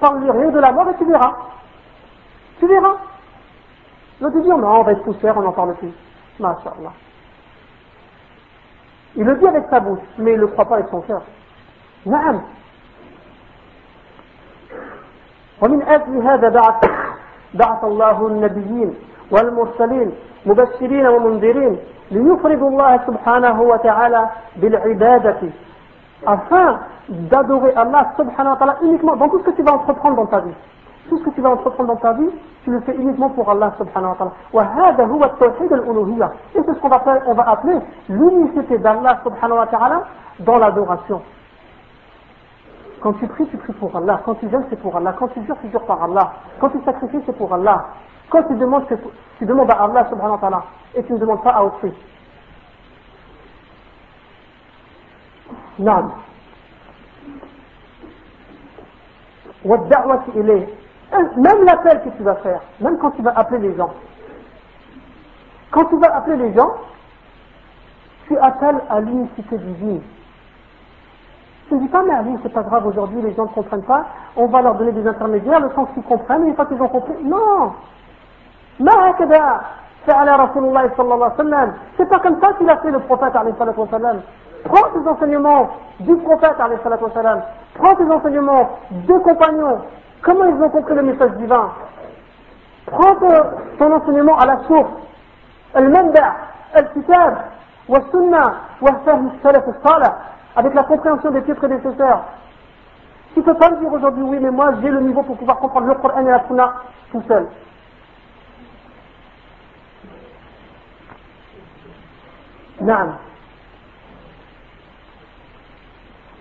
[0.00, 1.32] Parle-lui rien de la mort et tu verras.
[2.58, 2.96] Tu verras.
[4.20, 5.92] L'autre dit non, on va être poussière, on n'en parle plus.
[6.38, 6.92] Masha'Allah.
[9.14, 11.22] Il le dit avec sa bouche, mais il ne le croit pas avec son cœur.
[12.06, 12.40] نعم
[15.62, 16.90] ومن أجل هذا بعث
[17.54, 18.94] بعث الله النبيين
[19.30, 20.12] والمرسلين
[20.46, 21.78] مبشرين ومنذرين
[22.10, 25.40] ليفرضوا الله سبحانه وتعالى بالعبادة
[26.25, 30.25] afin d'adorer Allah subhanahu wa ta'ala uniquement dans tout ce que tu vas entreprendre dans
[30.25, 30.53] ta vie.
[31.09, 32.29] Tout ce que tu vas entreprendre dans ta vie,
[32.63, 34.31] tu le fais uniquement pour Allah subhanahu wa ta'ala.
[36.55, 40.03] Et c'est ce qu'on va, va appeler l'unicité d'Allah subhanahu wa ta'ala
[40.39, 41.21] dans l'adoration.
[42.99, 44.19] Quand tu pries, tu pries pour Allah.
[44.25, 45.13] Quand tu jeûnes, c'est pour Allah.
[45.17, 46.33] Quand tu jures, tu jures par Allah.
[46.59, 47.85] Quand tu sacrifies, c'est pour Allah.
[48.29, 48.85] Quand tu demandes,
[49.37, 50.63] tu demandes à Allah subhanahu wa ta'ala.
[50.95, 51.93] Et tu ne demandes pas à autrui.
[55.78, 56.10] Non.
[61.36, 63.90] Même l'appel que tu vas faire, même quand tu vas appeler les gens.
[65.70, 66.72] Quand tu vas appeler les gens,
[68.26, 70.02] tu appelles à l'unicité divine.
[71.68, 74.04] Tu ne dis pas, mais Ali, c'est pas grave, aujourd'hui les gens ne comprennent pas,
[74.36, 76.88] on va leur donner des intermédiaires, le temps qu'ils comprennent, et une fois qu'ils ont
[76.88, 77.72] compris, non
[78.80, 79.60] ما هكذا
[80.06, 83.00] فعل رسول الله صلى الله عليه وسلم c'est pas comme ça qu'il a fait le
[83.00, 84.20] prophète عليه الصلاة والسلام
[84.63, 86.55] prends tes enseignements du prophète,
[87.13, 87.41] salam,
[87.75, 89.81] prends tes enseignements des compagnons,
[90.21, 91.71] comment ils ont compris le message divin?
[92.85, 93.15] Prends
[93.79, 94.89] ton enseignement à la source,
[95.73, 96.35] al-manba,
[96.73, 97.37] al-kitab,
[97.87, 98.91] wa sunnah, wa
[99.43, 100.13] salaf salaf,
[100.55, 102.23] avec la compréhension des pieds prédécesseurs.
[103.33, 105.59] Tu ne peux pas me dire aujourd'hui, oui, mais moi j'ai le niveau pour pouvoir
[105.59, 106.73] comprendre le Coran et la Sunna
[107.11, 107.47] tout seul.
[112.81, 113.26] Non.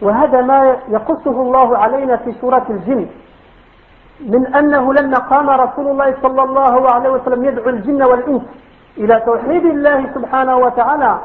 [0.02, 3.06] وهذا ما يقصه الله علينا في سورة الجن
[4.20, 8.42] من أنه لما قام رسول الله صلى الله عليه وسلم يدعو الجن والإنس
[8.98, 11.18] إلى توحيد الله سبحانه وتعالى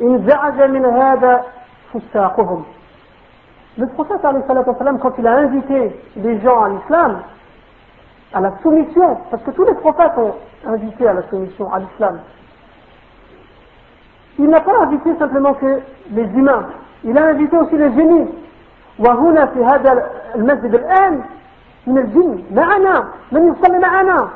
[0.00, 1.44] انزعج من هذا
[1.92, 2.64] فساقهم
[3.78, 7.18] Le prophète, quand il a invité les gens à l'islam,
[8.32, 10.34] à la soumission, parce que tous les prophètes ont
[10.66, 12.20] invité à la soumission, à l'islam,
[14.38, 16.68] il n'a pas invité simplement que les humains,
[17.05, 18.27] il a invité aussi les génies.
[18.99, 21.23] وهنا في هذا المسجد الآن
[21.87, 24.29] من الجن معنا من يصلي معنا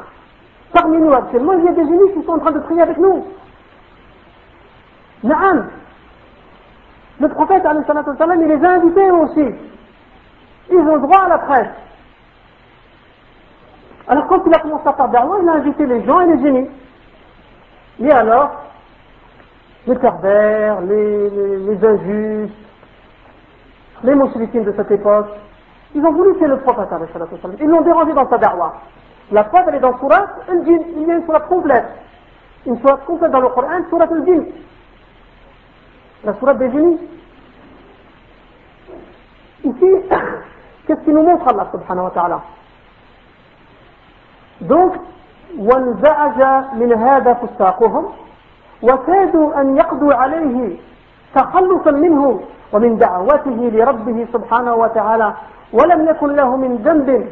[0.73, 2.97] parmi nous actuellement il y a des génies qui sont en train de prier avec
[2.97, 3.25] nous
[5.23, 5.65] نعم
[7.19, 9.55] le prophète, il les a invités aussi.
[10.69, 11.69] Ils ont droit à la presse.
[14.07, 16.43] Alors quand il a commencé à faire d'argent, il a invité les gens et les
[16.43, 16.69] génies.
[18.01, 18.51] Et alors,
[19.87, 22.55] les pervers, les, les, injustes,
[24.03, 25.27] les mouchriquines de cette époque,
[25.93, 26.89] ils ont voulu tuer le prophète,
[27.59, 28.73] ils l'ont dérangé dans sa darwa.
[29.31, 30.79] La preuve, elle est dans Surat al-Jin.
[30.97, 31.85] Il y a une surat complète.
[32.65, 34.43] Une surat complète dans le Coran, Surat al-Jin
[36.25, 36.99] la sourate des génies.
[39.63, 39.85] Ici,
[40.85, 42.41] qu'est-ce qui nous montre Allah subhanahu wa ta'ala
[44.61, 44.93] Donc,
[45.57, 46.41] وانزعج
[46.73, 48.05] من هذا فساقهم
[48.82, 50.76] وكادوا أن يقضوا عليه
[51.34, 52.40] تخلصا منه
[52.72, 55.34] ومن دعوته لربه سبحانه وتعالى
[55.72, 57.28] ولم يكن له من ذنب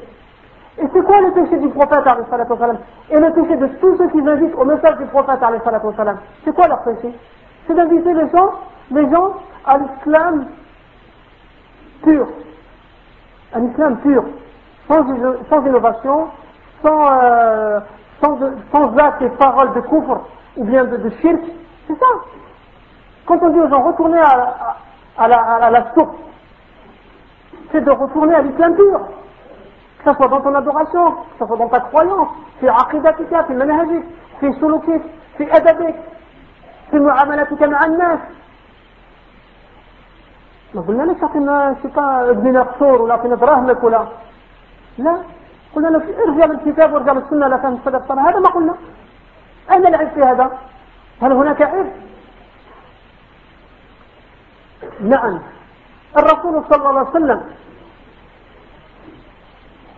[0.80, 2.04] Et c'est quoi le péché du prophète
[3.10, 5.40] Et le péché de tous ceux qui invitent au message du prophète
[6.44, 7.12] C'est quoi leur péché
[7.66, 8.52] C'est d'inviter les gens
[8.90, 9.34] les gens
[9.66, 10.46] à l'islam
[12.02, 12.26] pur,
[13.54, 14.24] un islam pur,
[14.88, 15.04] sans,
[15.50, 16.28] sans innovation,
[16.82, 17.80] sans, euh,
[18.22, 18.38] sans,
[18.72, 21.40] sans, actes et paroles de couvre ou bien de, de shirk,
[21.86, 22.06] c'est ça.
[23.26, 24.76] Quand on dit aux gens retournez à,
[25.18, 26.16] à, la, à la source,
[27.72, 29.00] c'est de retourner à l'islam pur.
[30.04, 32.28] Que ce soit dans ton adoration, que ce soit dans ta croyance,
[32.62, 34.02] عقيدتك في منهجك
[34.40, 35.00] في سلوكك
[35.38, 35.94] في أدبك
[36.90, 38.18] في معاملتك مع الناس
[40.74, 44.06] ما قلنا لك اعطينا شيطان ابن نقصور ولا اعطينا دراهمك ولا
[44.98, 45.18] لا
[45.74, 48.74] قلنا لك ارجع للكتاب وارجع للسنه لا فهم الصدق هذا ما قلنا
[49.72, 50.50] أين العيب في هذا؟
[51.22, 51.86] هل هناك عيب
[55.00, 55.38] نعم.
[56.16, 57.40] الرسول صلى الله عليه وسلم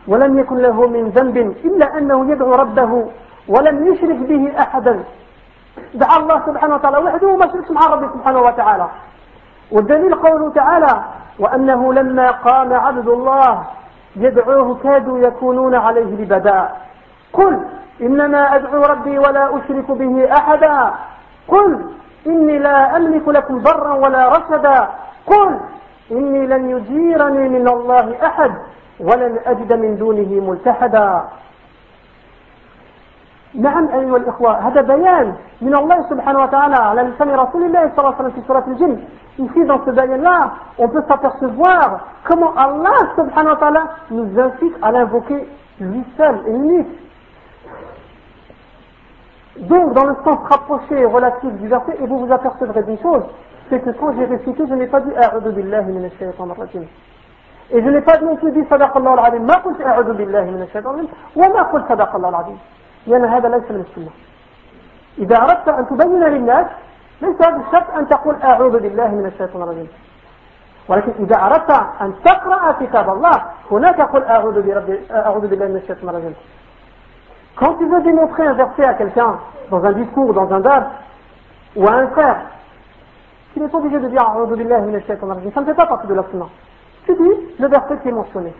[0.09, 3.11] ولم يكن له من ذنب إلا أنه يدعو ربه
[3.49, 5.05] ولم يشرك به أحدا.
[5.95, 8.89] دعا الله سبحانه وتعالى وحده وما شركش مع ربه سبحانه وتعالى.
[9.71, 11.05] والدليل قوله تعالى
[11.39, 13.65] وأنه لما قام عبد الله
[14.17, 16.69] يدعوه كادوا يكونون عليه لبدا
[17.33, 17.61] قل
[18.03, 20.93] إنما أدعو ربي ولا أشرك به أحدا.
[21.49, 21.85] قل
[22.27, 24.89] إني لا أملك لكم ضرا ولا رشدا.
[25.27, 25.61] قل
[26.13, 28.53] إني لن يجيرني من الله أحد
[29.01, 31.25] ولن أجد من دونه ملتحدا.
[33.55, 38.15] نعم أيها الإخوة هذا بيان من الله سبحانه وتعالى على لسان رسول الله صلى الله
[38.15, 38.99] عليه وسلم في سورة الجن.
[39.39, 44.93] Ici, dans ce bayan-là, on peut s'apercevoir comment Allah subhanahu wa ta'ala nous incite à
[44.93, 45.49] l'invoquer
[45.81, 46.89] lui seul et unique.
[49.59, 53.23] Donc, dans le sens rapproché et relatif du verset, et vous vous apercevrez d'une chose,
[53.69, 56.85] c'est que quand j'ai récité, je n'ai pas dit A'udhu billahi min ash-shaytan rajim.
[57.73, 58.65] Et je n'ai pas non plus dit
[58.97, 62.59] الله العظيم ما قلت أعوذ بالله من الشيطان الرجيم وما قلت صدق الله العظيم
[63.07, 64.11] لأن هذا ليس من السنة
[65.19, 66.67] إذا أردت أن تبين للناس
[67.23, 69.89] ليس هذا الشرط أن تقول أعوذ بالله من الشيطان الرجيم
[70.89, 76.09] ولكن إذا أردت أن تقرأ كتاب الله هناك قل أعوذ, برب أعوذ بالله من الشيطان
[76.09, 76.35] الرجيم
[77.57, 79.39] Quand tu veux démontrer un verset à quelqu'un,
[79.71, 80.85] dans un discours, dans un dard,
[81.77, 82.37] ou à un frère,
[83.53, 85.51] tu n'es pas obligé de dire rajim.
[85.55, 86.47] Ça ne fait pas partie de la sunna.
[87.07, 88.53] Tu dis le verset qui est mentionné.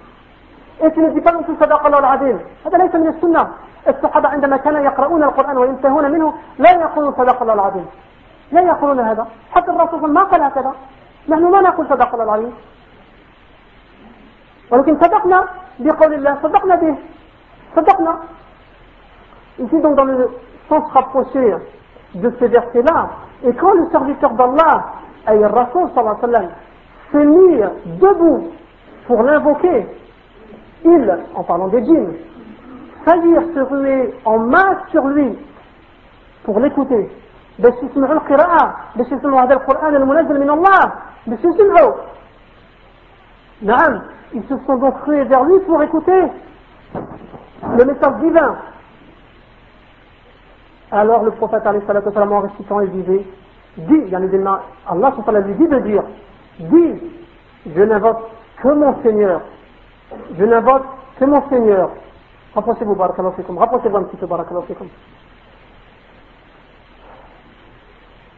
[0.83, 2.39] Et tu ne dis pas non plus صدق الله العظيم.
[2.67, 3.49] هذا ليس من السنة.
[3.89, 7.87] الصحابة عندما كانوا يقرؤون القرآن وينتهون منه لا يقولون صدق الله العظيم.
[8.53, 9.27] لا يقولون هذا.
[9.53, 10.73] حتى الرسول ما قال هكذا.
[11.29, 12.53] نحن ما نقول صدق الله العظيم.
[14.71, 15.45] ولكن صدقنا
[15.79, 16.95] بقول الله صدقنا به.
[17.77, 18.15] صدقنا.
[19.60, 20.30] Ici donc dans le
[20.70, 21.56] sens rapproché
[22.16, 23.10] de ces versets-là,
[23.44, 24.86] et quand le serviteur d'Allah,
[25.26, 26.50] aïe Rasul sallallahu alayhi wa sallam,
[27.12, 28.52] se mis debout
[29.08, 29.88] pour l'invoquer,
[30.84, 32.14] il, en parlant des djinns,
[33.06, 35.38] faillir se ruer en masse sur lui
[36.44, 37.10] pour l'écouter.
[37.60, 40.92] باش يسمعوا القراءة باش يسمعوا هذا القرآن المنزل من الله
[41.28, 41.94] باش يسمعوا
[43.62, 44.02] نعم
[44.34, 46.24] ils se sont donc rués vers lui pour écouter
[47.78, 48.56] le message divin
[50.93, 53.25] alors le prophète en récitant il disait
[53.79, 56.03] dit Allah lui dit de dire
[56.61, 57.01] Dis,
[57.75, 58.23] je n'invoque
[58.63, 59.41] que mon Seigneur.
[60.39, 60.85] Je n'invoque
[61.19, 61.91] que mon Seigneur.
[62.55, 64.65] Rapprochez-vous, barakallahu Rapprochez-vous un petit peu, barakallahu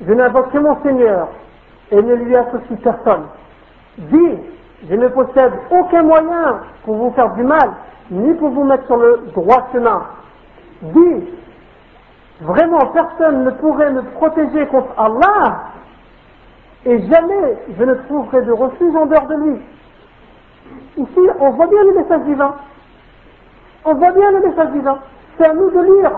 [0.06, 1.28] Je n'invoque que mon Seigneur
[1.90, 3.24] et ne lui associe personne.
[3.98, 4.38] Dis,
[4.88, 7.72] je ne possède aucun moyen pour vous faire du mal,
[8.10, 10.02] ni pour vous mettre sur le droit chemin.
[10.82, 11.28] Dis,
[12.41, 15.63] vraiment personne ne pourrait me protéger contre Allah
[16.85, 19.61] et jamais je ne trouverai de refuge en dehors de lui.
[20.97, 22.55] Ici, on voit bien le message divin.
[23.85, 24.99] On voit bien le message divin.
[25.37, 26.11] C'est à nous de lire.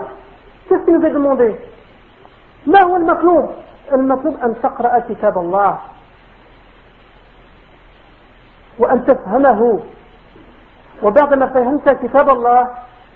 [0.68, 1.54] Qu'est-ce qui nous est demandé
[2.66, 3.50] ما هو المطلوب؟
[3.92, 5.78] المطلوب أن تقرأ كتاب الله
[8.78, 9.80] وأن تفهمه
[11.02, 12.68] وبعدما فهمت كتاب الله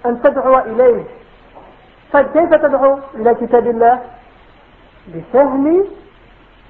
[0.06, 1.04] أن تدعو إليه
[2.11, 3.99] فكيف تدعو إلى كتاب الله؟
[5.07, 5.85] بفهم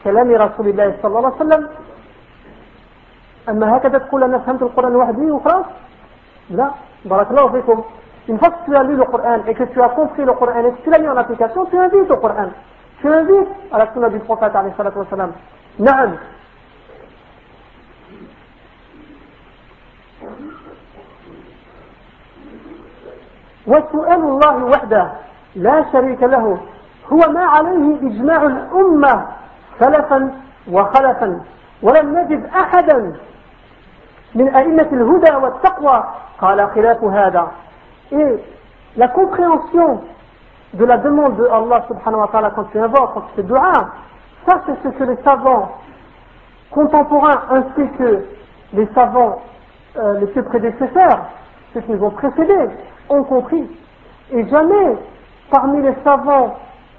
[0.03, 1.67] كلام رسول الله صلى الله عليه وسلم.
[3.49, 5.65] أما هكذا تقول أنا فهمت القرآن وحدي وخلاص؟
[6.49, 6.71] لا.
[7.05, 7.83] بارك الله فيكم.
[8.29, 12.11] إن فقط تقول لي القرآن إذا تقول كونفي القرآن إذا تقول لي أن أبليكاسيون تنزيد
[12.11, 12.51] القرآن.
[13.03, 14.19] تنزيد على سنة النبي
[14.77, 15.31] عليه وسلم.
[15.79, 16.15] نعم.
[23.67, 25.11] وسؤال الله وحده.
[25.56, 26.58] لا شريك له
[27.12, 29.26] هو ما عليه إجماع الأمة
[29.80, 30.32] سلفا
[30.72, 31.40] وخلفا
[31.82, 33.12] ولم نجد أحدا
[34.34, 36.04] من أئمة الهدى والتقوى
[36.40, 37.48] قال خلاف هذا
[38.12, 38.36] et
[38.96, 40.02] la compréhension
[40.74, 43.72] de la demande de Allah subhanahu wa ta'ala quand tu invoques, quand tu fais dua,
[44.46, 45.70] ça c'est ce que les savants
[46.70, 48.24] contemporains ainsi que
[48.74, 49.40] les savants
[49.96, 51.20] euh, les plus prédécesseurs,
[51.72, 52.68] ceux qui nous ont précédés,
[53.08, 53.64] ont compris.
[54.32, 54.96] Et jamais
[55.50, 56.56] parmi les savants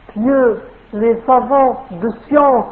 [0.09, 0.61] pieux
[0.95, 2.65] les savants de science,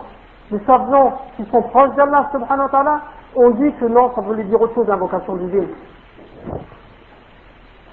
[0.52, 3.02] les savants qui sont proches d'Allah subhanahu wa ta'ala,
[3.36, 5.68] on dit que non, ça voulait dire autre chose l'invocation divine.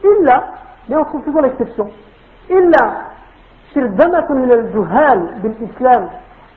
[0.05, 0.43] إلا
[0.89, 1.89] mais on trouve toujours l'exception
[2.51, 2.93] إلا
[3.75, 6.09] شرذمة من الجهال بالإسلام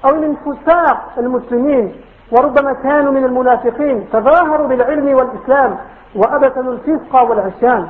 [0.06, 1.94] أو الانفساق المسلمين
[2.32, 5.78] وربما كانوا من المنافقين تظاهروا بالعلم والإسلام
[6.16, 7.88] وأبتلوا الفسق والعصيان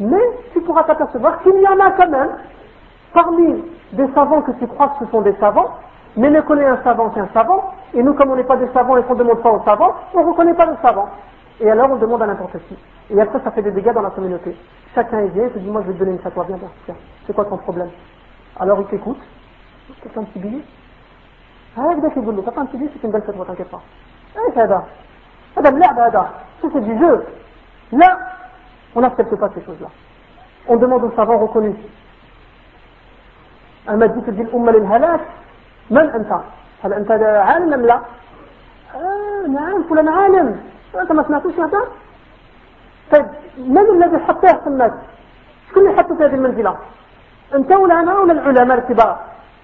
[0.00, 2.30] mais tu pourras t'apercevoir qu'il y en a quand même
[3.15, 5.71] parmi des savants que tu crois que ce sont des savants,
[6.15, 8.97] mais ne connaît un savant qu'un savant, et nous, comme on n'est pas des savants
[8.97, 11.09] et qu'on ne demande pas aux savants, on ne reconnaît pas le savant.
[11.59, 12.77] Et alors, on demande à n'importe qui.
[13.09, 14.55] Et après, ça fait des dégâts dans la communauté.
[14.93, 16.95] Chacun est bien, il se dit, moi, je vais te donner une fatwa, viens, viens,
[17.25, 17.89] c'est quoi ton problème?
[18.59, 19.19] Alors, il t'écoute.
[20.13, 20.61] T'as un petit billet?
[21.77, 23.81] Ah, t'as pas un petit billet, c'est une belle fatwa, t'inquiète pas.
[24.35, 24.83] Eh, c'est Ada.
[25.55, 26.11] Ada, là,
[26.61, 27.25] Ça, c'est du jeu.
[27.93, 28.17] Là,
[28.95, 29.87] on n'accepte pas ces choses-là.
[30.67, 31.75] On demande aux savants reconnus
[33.89, 35.19] أما تدي الأمة للهلاك
[35.89, 36.39] من أنت؟
[36.83, 37.99] هل أنت عالم أم لا؟
[38.95, 40.59] آه نعم فلان عالم
[41.01, 41.81] أنت ما سمعتوش هذا؟
[43.11, 43.25] طيب
[43.57, 44.91] من الذي حطه في الناس؟
[45.69, 46.77] شكون اللي حطه في هذه المنزلة؟
[47.55, 49.19] أنت ولا أنا ولا العلماء الكبار؟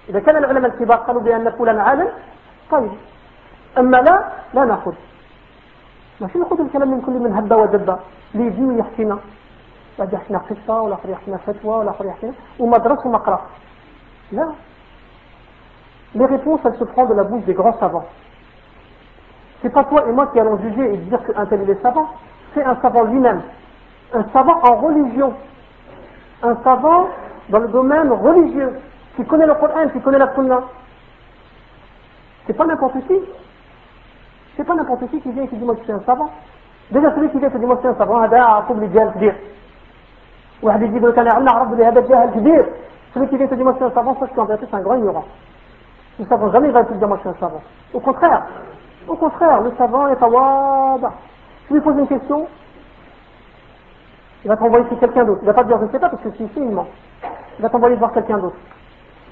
[0.08, 2.08] إذا كان العلماء الكبار قالوا بأن فلان عالم
[2.70, 2.90] طيب
[3.78, 4.92] أما لا لا نأخذ
[6.20, 7.98] ماشي نأخذ الكلام من كل من هبة ودبة
[8.34, 9.18] اللي يجي ويحكينا
[9.98, 13.42] واحد يحكينا قصة ولا آخر يحكينا فتوى ولا آخر يحكينا ومدرس ومقرأ
[14.31, 14.47] لا
[16.15, 18.05] les réponses, elles se prennent de la bouche des grands savants.
[19.61, 22.07] C'est pas toi et moi qui allons juger et dire qu'un tel est savant.
[22.53, 23.41] C'est un savant lui-même.
[24.13, 25.33] Un savant en religion.
[26.41, 27.09] Un savant
[27.49, 28.79] dans le domaine religieux.
[29.15, 30.61] Qui connaît le Coran, qui connaît la Sunna.
[32.45, 33.19] C'est pas n'importe qui.
[34.55, 36.31] C'est pas n'importe qui qui vient et qui dit moi je suis un savant.
[36.89, 39.11] Déjà celui qui vient et qui dit moi je suis un savant, هذا عقوب للجهل
[39.11, 39.35] كبير.
[40.63, 42.65] واحد يجيب لك انا عرف بلي هذا الجهل كبير.
[43.13, 44.81] Celui qui vient te dire moi je suis un savant, sache qu'en vérité c'est un
[44.81, 45.25] grand ignorant.
[46.19, 47.61] Le savant jamais il va te dire moi je suis un savant.
[47.93, 48.43] Au contraire,
[49.07, 51.11] au contraire, le savant est awada.
[51.67, 52.47] Tu lui poses une question,
[54.43, 55.39] il va t'envoyer chez quelqu'un d'autre.
[55.43, 56.87] Il va pas te dire je ne sais pas parce que si ici il ment.
[57.59, 58.57] Il va t'envoyer voir quelqu'un d'autre.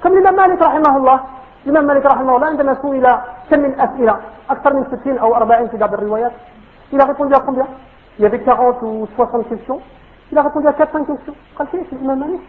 [0.02, 1.20] comme l'imam Malik رحمه الله
[1.66, 3.08] الإمام مالك رحمه الله عندما سئل
[3.50, 4.16] كم من أسئلة
[4.50, 6.32] أكثر من 60 أو 40 في بعض الروايات
[6.94, 7.66] il a répondu à combien
[8.20, 9.82] il y avait 40 ou 60 questions
[10.32, 12.40] il a répondu à 4-5 questions قال كيف الإمام مالك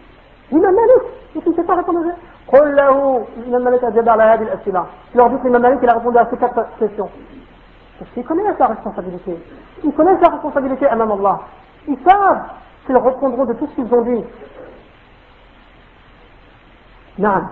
[0.53, 1.03] الإمام مالك
[1.37, 2.01] et tu ne sais pas répondre
[2.49, 5.89] قل له الإمام مالك أجاب على هذه الأسئلة tu leur dis que l'imam Malik il
[5.89, 7.11] a répondu à ces 4 questions
[7.99, 9.37] parce qu'ils connaissent la responsabilité
[9.85, 11.41] ils connaissent la responsabilité amam Allah
[11.89, 12.43] ils savent
[12.87, 14.25] qu'ils répondront de tout ce qu'ils ont dit
[17.19, 17.49] نعم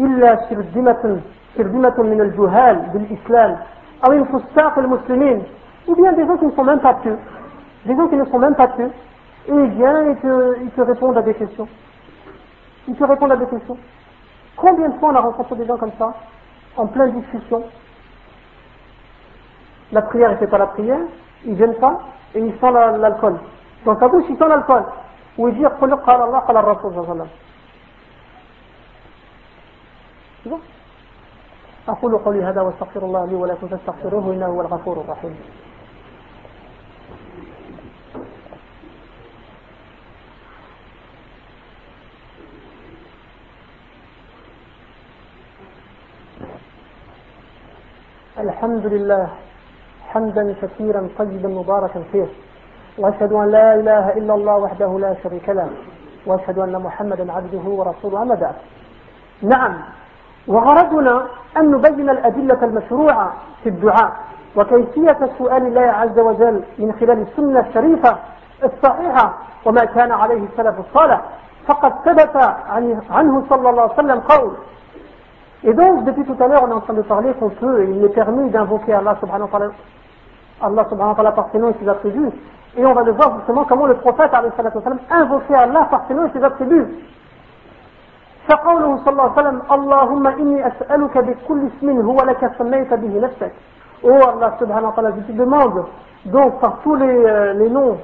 [0.00, 1.20] إلا شرذمة
[1.56, 3.58] شرذمة من الجهال بالإسلام
[4.06, 5.42] أو الفساق المسلمين
[5.88, 7.18] ou bien des gens qui ne sont même pas pieux
[7.86, 8.90] des gens qui ne sont même pas pieux
[9.48, 11.68] et ils viennent et te, ils te répondent à des questions
[12.88, 13.76] ils te répondent à des questions
[14.56, 16.14] combien de fois on a rencontré des gens comme ça
[16.76, 17.64] en pleine discussion
[19.92, 21.00] la prière et fait pas la prière
[21.44, 22.00] ils viennent pas
[22.34, 23.38] et ils font l'alcool
[23.84, 24.84] dans sa bouche ils font l'alcool
[25.38, 27.28] ou ils disent قل قال الله قال الرسول صلى الله عليه وسلم
[31.88, 35.36] أقول قولي هذا واستغفر الله لي ولكم فاستغفروه إنه هو الغفور الرحيم
[48.39, 49.27] الحمد لله
[50.09, 52.25] حمدا كثيرا طيبا مباركا فيه.
[52.97, 55.69] وأشهد أن لا إله إلا الله وحده لا شريك له.
[56.25, 58.55] وأشهد أن محمدا عبده ورسوله أما بعد.
[59.41, 59.73] نعم
[60.47, 61.25] وغرضنا
[61.57, 64.11] أن نبين الأدلة المشروعة في الدعاء.
[64.55, 68.17] وكيفية سؤال الله عز وجل من خلال السنة الشريفة
[68.63, 69.33] الصحيحة
[69.65, 71.21] وما كان عليه السلف الصالح.
[71.67, 72.35] فقد ثبت
[73.09, 74.51] عنه صلى الله عليه وسلم قول
[75.64, 78.04] Et donc, depuis tout à l'heure, on est en train de parler qu'on peut, il
[78.04, 79.72] est permis d'invoquer Allah subhanahu wa ta'ala,
[80.60, 82.30] Allah subhanahu wa ta'ala par ses noms et ses attributs.
[82.76, 85.86] Et on va le voir justement comment le prophète, alayhi salatu wa sallam, invoquait Allah
[85.90, 86.86] par ses noms et ses attributs.
[88.48, 93.52] فقوله صلى الله عليه وسلم اللهم إني أسألك بكل اسم هو لك سميت به نفسك
[94.04, 95.84] Oh Allah subhanahu wa ta'ala, je te demande
[96.24, 97.98] donc par tous les, euh, les noms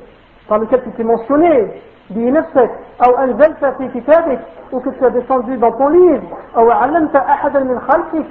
[0.46, 2.70] par lesquels tu t'es mentionné بنفسك
[3.06, 4.40] أو أنزلت في كتابك
[4.72, 6.22] ou que tu as descendu dans ton livre
[6.56, 8.26] أو علمت أحدا من خلقك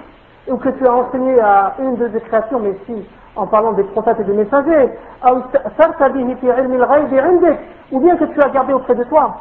[0.48, 3.06] ou que tu as enseigné à une de tes créations mais si
[3.36, 4.90] en parlant des prophètes et des messagers
[5.28, 7.58] أو استأثرت به في علم الغيب عندك
[7.92, 9.38] ou bien que tu as gardé auprès de toi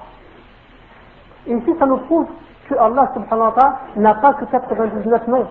[1.46, 2.26] et ici ça nous prouve
[2.68, 5.46] que Allah subhanahu wa ta'ala n'a pas que 99 noms.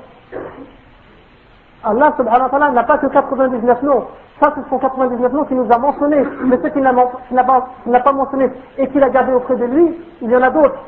[1.82, 4.04] Allah subhanahu wa ta'ala n'a pas que 99 noms.
[4.40, 6.24] Ça, ce sont 99 noms qu'il nous a mentionnés.
[6.44, 10.36] Mais ceux qu'il n'a pas, mentionnés et qu'il a gardés auprès de lui, il y
[10.36, 10.78] en a d'autres.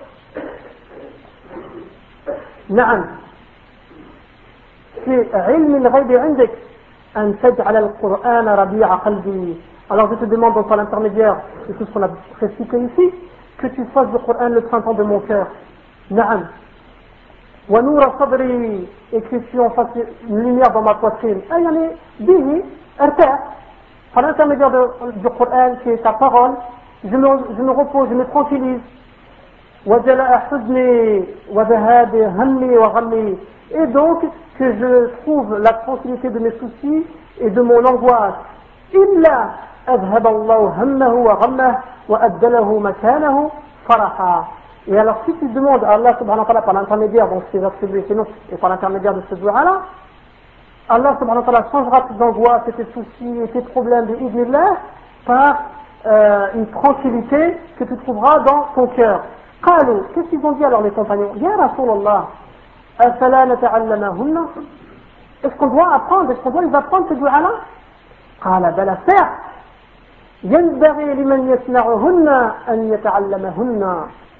[2.68, 3.06] Na'am.
[5.04, 5.92] C'est ilm an
[7.14, 8.46] al-Qur'an.
[9.90, 11.36] Alors je te demande par l'intermédiaire
[11.68, 13.10] de tout ce qu'on a récité ici,
[13.58, 15.46] que tu fasses du Qur'an le printemps de mon cœur.
[16.10, 16.48] Na'am.
[17.70, 17.76] En
[19.70, 19.86] fasses
[20.28, 21.40] une lumière dans ma poitrine.
[21.50, 21.88] Ayani,
[22.20, 22.62] bihi,
[22.98, 23.38] arta.
[24.12, 24.70] Par l'intermédiaire
[25.16, 26.52] du Coran, qui est ta parole,
[27.04, 28.80] je me, je me repose, je me tranquillise.
[29.86, 33.36] وجلاء حزني وذهاب همي وغمي
[33.74, 34.22] et donc
[34.58, 37.04] que je trouve la tranquillité de mes soucis
[37.40, 38.34] et de mon angoisse
[38.94, 39.44] إلا
[39.88, 43.50] أذهب الله همه وغمه وأبدله مكانه
[43.88, 44.44] فرحا
[44.87, 48.03] Et alors si tu demandes à Allah subhanahu wa ta'ala par l'intermédiaire, donc ses attributs
[48.09, 49.81] et et par l'intermédiaire de ce dua-là,
[50.89, 54.77] Allah subhanahu wa ta'ala changera tes angoisses et tes soucis et tes problèmes de idnillah
[55.25, 55.57] par
[56.05, 59.23] euh, une tranquillité que tu trouveras dans ton cœur.
[59.63, 62.27] قالوا, qu'est-ce qu'ils ont dit alors les compagnons Ya Rasulallah,
[63.01, 64.47] أفلا نتعلمهن
[65.43, 67.51] Est-ce qu'on doit apprendre, est-ce qu'on doit les apprendre ce dua-là
[68.41, 69.47] قال بلى certes
[70.43, 72.27] ينبغي لمن يسمعهن
[72.69, 74.30] أن يتعلمهن Et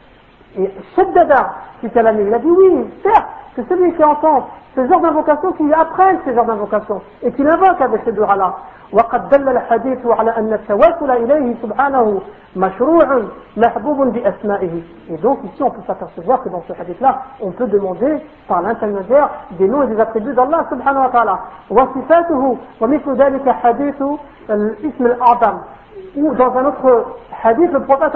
[0.96, 5.52] Shaddada, qui kalami, il a dit oui, certes, que celui qui entend ce genre d'invocation,
[5.54, 8.54] qu'il apprenne ce genre d'invocation, et qu'il invoque avec ce dua-là.
[8.94, 12.22] وقد دل الحديث على أن التوسل إليه سبحانه
[12.56, 13.22] مشروع
[13.58, 14.82] محبوب بأسمائه.
[15.10, 19.30] Et donc ici on peut s'apercevoir que dans ce hadith-là, on peut demander par l'intermédiaire
[19.60, 21.40] des noms et des attributs d'Allah subhanahu wa ta'ala.
[21.70, 24.04] وصفاته ومثل ذلك حديث
[24.50, 25.58] الاسم الأعظم
[26.17, 28.13] ou dans un autre hadith, le prophète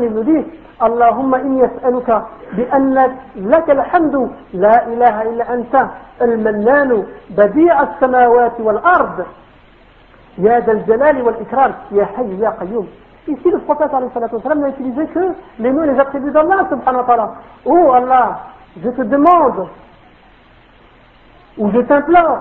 [0.00, 0.46] il nous dit
[0.80, 8.80] Allahumma inni as'aluka bi anna laka alhamdu la ilaha illa anta al-mannanu badi'a as-samawati wal
[8.84, 9.24] ard
[10.38, 12.86] ya dal jalali wal ikram ya hayy ya qayyum
[13.28, 15.20] Ici, le prophète n'a utilisé que
[15.60, 17.32] les noms et les attributs d'Allah subhanahu wa ta'ala.
[17.64, 18.40] Oh Allah,
[18.82, 19.68] je te demande
[21.56, 22.38] ou je t'implore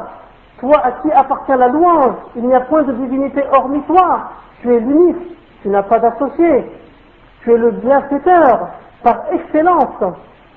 [0.60, 4.30] toi à qui appartient la louange, il n'y a point de divinité hormis toi,
[4.62, 6.72] tu es l'unique, tu n'as pas d'associé,
[7.44, 8.70] tu es le bienfaiteur
[9.04, 10.04] par excellence,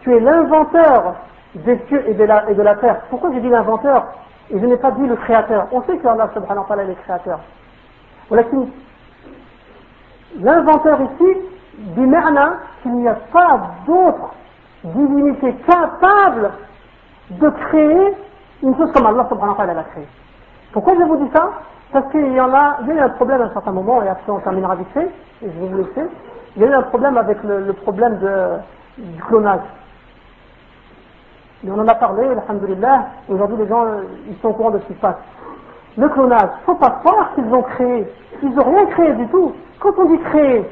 [0.02, 1.14] tu es l'inventeur
[1.55, 3.00] des cieux et de, la, et de la terre.
[3.11, 4.07] Pourquoi j'ai dit l'inventeur
[4.50, 5.66] et je n'ai pas dit le créateur?
[5.72, 7.40] On sait que Allah subhanahu wa ta'ala est le créateur.
[10.40, 11.38] L'inventeur ici,
[11.78, 12.11] dit
[12.82, 14.34] qu'il n'y a pas d'autre
[14.84, 16.50] divinité capable
[17.30, 18.14] de créer
[18.62, 20.09] une chose comme Allah subhanahu wa ta'ala l'a créée.
[20.72, 21.50] Pourquoi je vous dis ça?
[21.95, 24.32] Parce qu'il y en a, a eu un problème à un certain moment, et après
[24.32, 25.09] on terminera vite fait,
[25.42, 26.11] et je vais vous laisser.
[26.57, 28.18] Il y a eu un problème avec le, problème
[28.99, 29.61] du clonage.
[31.64, 34.72] Et on en a parlé, alhamdulillah, et aujourd'hui les gens, euh, ils sont au courant
[34.72, 35.18] de ce qui se passe.
[35.97, 38.12] Le clonage, faut pas croire qu'ils ont créé.
[38.42, 39.55] Ils n'ont rien créé du tout.
[39.78, 40.68] Quand on dit créer,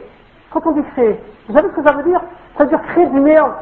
[0.50, 2.20] quand on dit créer, vous savez ce que ça veut dire?
[2.58, 3.52] Ça veut dire créer du néant.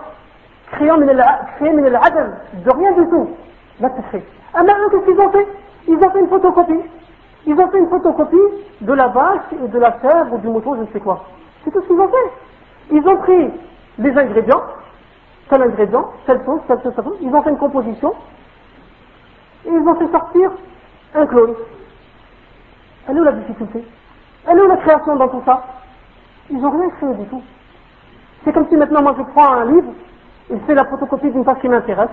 [0.72, 3.28] Créer al-adam, de rien du tout.
[3.80, 4.24] Là, c'est créé.
[4.54, 5.46] Ah, mais eux, qu'est-ce qu'ils ont fait?
[5.88, 6.80] Ils ont fait une photocopie.
[7.46, 8.36] Ils ont fait une photocopie
[8.80, 11.24] de la vache et de la chèvre ou du mouton, je ne sais quoi.
[11.64, 12.32] C'est tout ce qu'ils ont fait.
[12.92, 13.50] Ils ont pris
[13.98, 14.62] les ingrédients,
[15.48, 17.16] tel ingrédient, telle chose, telle chose, telle chose.
[17.20, 18.14] Ils ont fait une composition
[19.66, 20.50] et ils ont fait sortir
[21.14, 21.54] un clone.
[23.08, 23.84] Elle est où la difficulté?
[24.46, 25.62] Elle est où la création dans tout ça?
[26.50, 27.42] Ils n'ont rien créé du tout.
[28.44, 29.92] C'est comme si maintenant moi je prends un livre
[30.50, 32.10] et je fais la photocopie d'une page qui m'intéresse.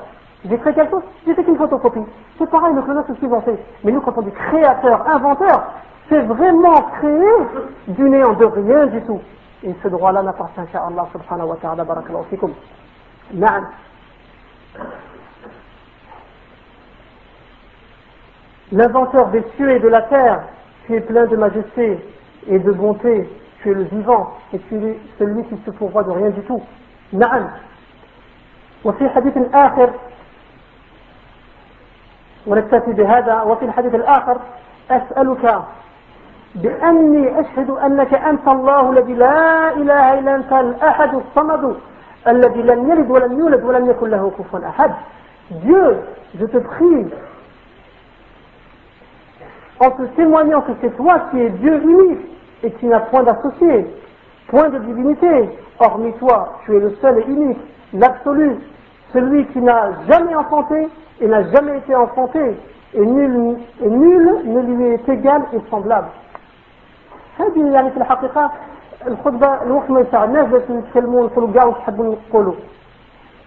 [0.48, 2.00] J'ai créé quelque chose, j'ai fait qu'une photocopie.
[2.38, 3.58] C'est pareil, le clonage, c'est ce qu'ils ont fait.
[3.84, 5.72] Mais nous, quand on dit créateur, inventeur,
[6.08, 7.30] c'est vraiment créer
[7.88, 9.20] du néant, de rien du tout.
[9.62, 12.52] Et ce droit-là n'appartient qu'à Allah subhanahu wa ta'ala, barakallahu fikum.
[13.34, 13.68] Na'am.
[18.72, 20.42] L'inventeur des cieux et de la terre,
[20.86, 21.98] tu es plein de majesté
[22.48, 23.28] et de bonté,
[23.62, 26.62] tu es le vivant et tu es celui qui se pourvoit de rien du tout.
[27.12, 27.50] نعم
[28.84, 29.90] وفي حديث آخر
[32.47, 34.37] ونكتفي بهذا وفي الحديث الآخر
[34.91, 35.61] أسألك
[36.55, 41.75] بأني أشهد أنك أنت الله الذي لا إله إلا أنت الأحد الصمد
[42.27, 44.91] الذي لم يلد ولم يولد ولم يكن له كفوا أحد
[45.49, 45.97] Dieu,
[46.37, 47.05] je te prie
[49.79, 52.19] en te témoignant que c'est toi qui es Dieu unique
[52.63, 53.85] et qui n'a point d'associé,
[54.47, 57.59] point de divinité, hormis toi, tu es le seul et unique,
[57.93, 58.57] l'absolu,
[59.12, 60.88] celui qui n'a jamais enfanté
[61.20, 62.56] et n'a jamais été enfanté,
[62.94, 66.08] et nul, et nul ne lui est égal et semblable.
[67.38, 68.50] هذه يعني في الحقيقة
[69.06, 72.54] الخطبة الوقت ما يساعدناش باش نتكلموا ونقولوا كاع واش نحبوا نقولوا.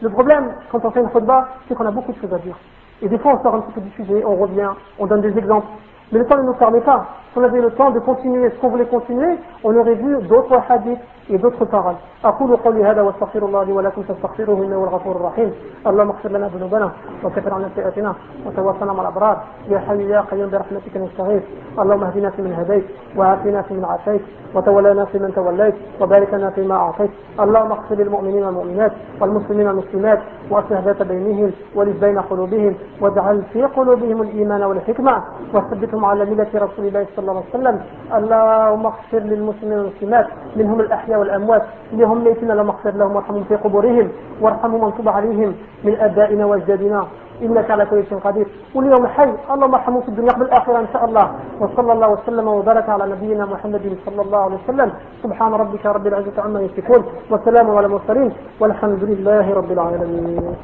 [0.01, 2.57] Le problème, quand on fait une khutbah, c'est qu'on a beaucoup de choses à dire.
[3.01, 4.69] Et des fois, on sort un petit peu du sujet, on revient,
[4.99, 5.67] on donne des exemples.
[6.11, 7.05] Mais le temps ne nous permet pas.
[7.32, 8.50] Si on avait le temps de continuer.
[8.50, 10.98] Ce qu'on voulait continuer, on aurait vu d'autres hadiths
[11.30, 11.96] et d'autres paroles.
[12.24, 15.52] أقول قولي هذا واستغفر الله لي ولكم فاستغفروه إنه هو الغفور الرحيم.
[15.86, 16.90] اللهم اغفر لنا ذنوبنا
[17.24, 18.14] وكفر عنا سيئاتنا
[18.46, 19.36] وتوفنا مع الأبرار.
[19.68, 21.42] يا حي يا قيوم برحمتك نستغيث.
[21.78, 22.84] اللهم اهدنا فيمن هديت
[23.16, 24.20] وعافنا فيمن عافيت
[24.54, 27.10] وتولنا فيمن توليت وبارك لنا فيما أعطيت.
[27.40, 30.20] اللهم اغفر للمؤمنين والمؤمنات والمسلمين والمسلمات
[30.50, 35.22] وأصلح ذات بينهم ولف بين قلوبهم واجعل في قلوبهم الإيمان والحكمة
[35.54, 37.76] وثبتهم على ملة رسول الله صلى الله عليه وسلم
[38.18, 41.62] اللهم اغفر للمسلمين والمسلمات منهم الأحياء والأموات
[41.92, 44.08] لهم ميتين اللهم اغفر لهم وارحمهم في قبورهم
[44.40, 45.54] وارحمهم وانصب عليهم
[45.84, 47.06] من آبائنا وأجدادنا
[47.42, 48.46] إنك على كل شيء قدير.
[48.74, 51.26] واليوم حي اللهم ارحمه في الدنيا قبل الآخرة إن شاء الله.
[51.60, 54.92] وصلى الله وسلم وبارك على نبينا محمد صلى الله عليه وسلم.
[55.22, 60.56] سبحان ربك رب العزة عما يصفون وسلام على المرسلين والحمد لله رب العالمين.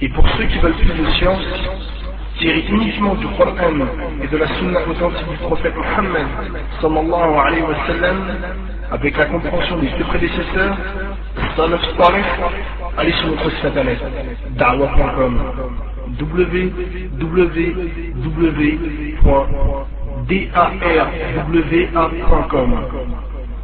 [0.00, 1.46] Et pour ceux qui veulent plus de science,
[2.44, 3.54] tirés uniquement du Coran
[4.22, 6.26] et de la Sunna authentique du prophète Mohammed
[6.82, 8.18] sallallahu alayhi wa sallam,
[8.90, 10.76] avec la compréhension des deux prédécesseurs,
[11.56, 12.22] Salaf Salih,
[12.98, 13.98] allez sur notre site internet,
[14.58, 15.40] da'wa.com,
[16.20, 17.50] www.darwa.com.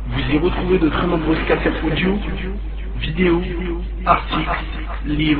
[0.09, 2.19] Vous y retrouvez de très nombreuses cassettes audio,
[3.01, 3.43] vidéos,
[4.07, 4.65] articles,
[5.05, 5.39] livres,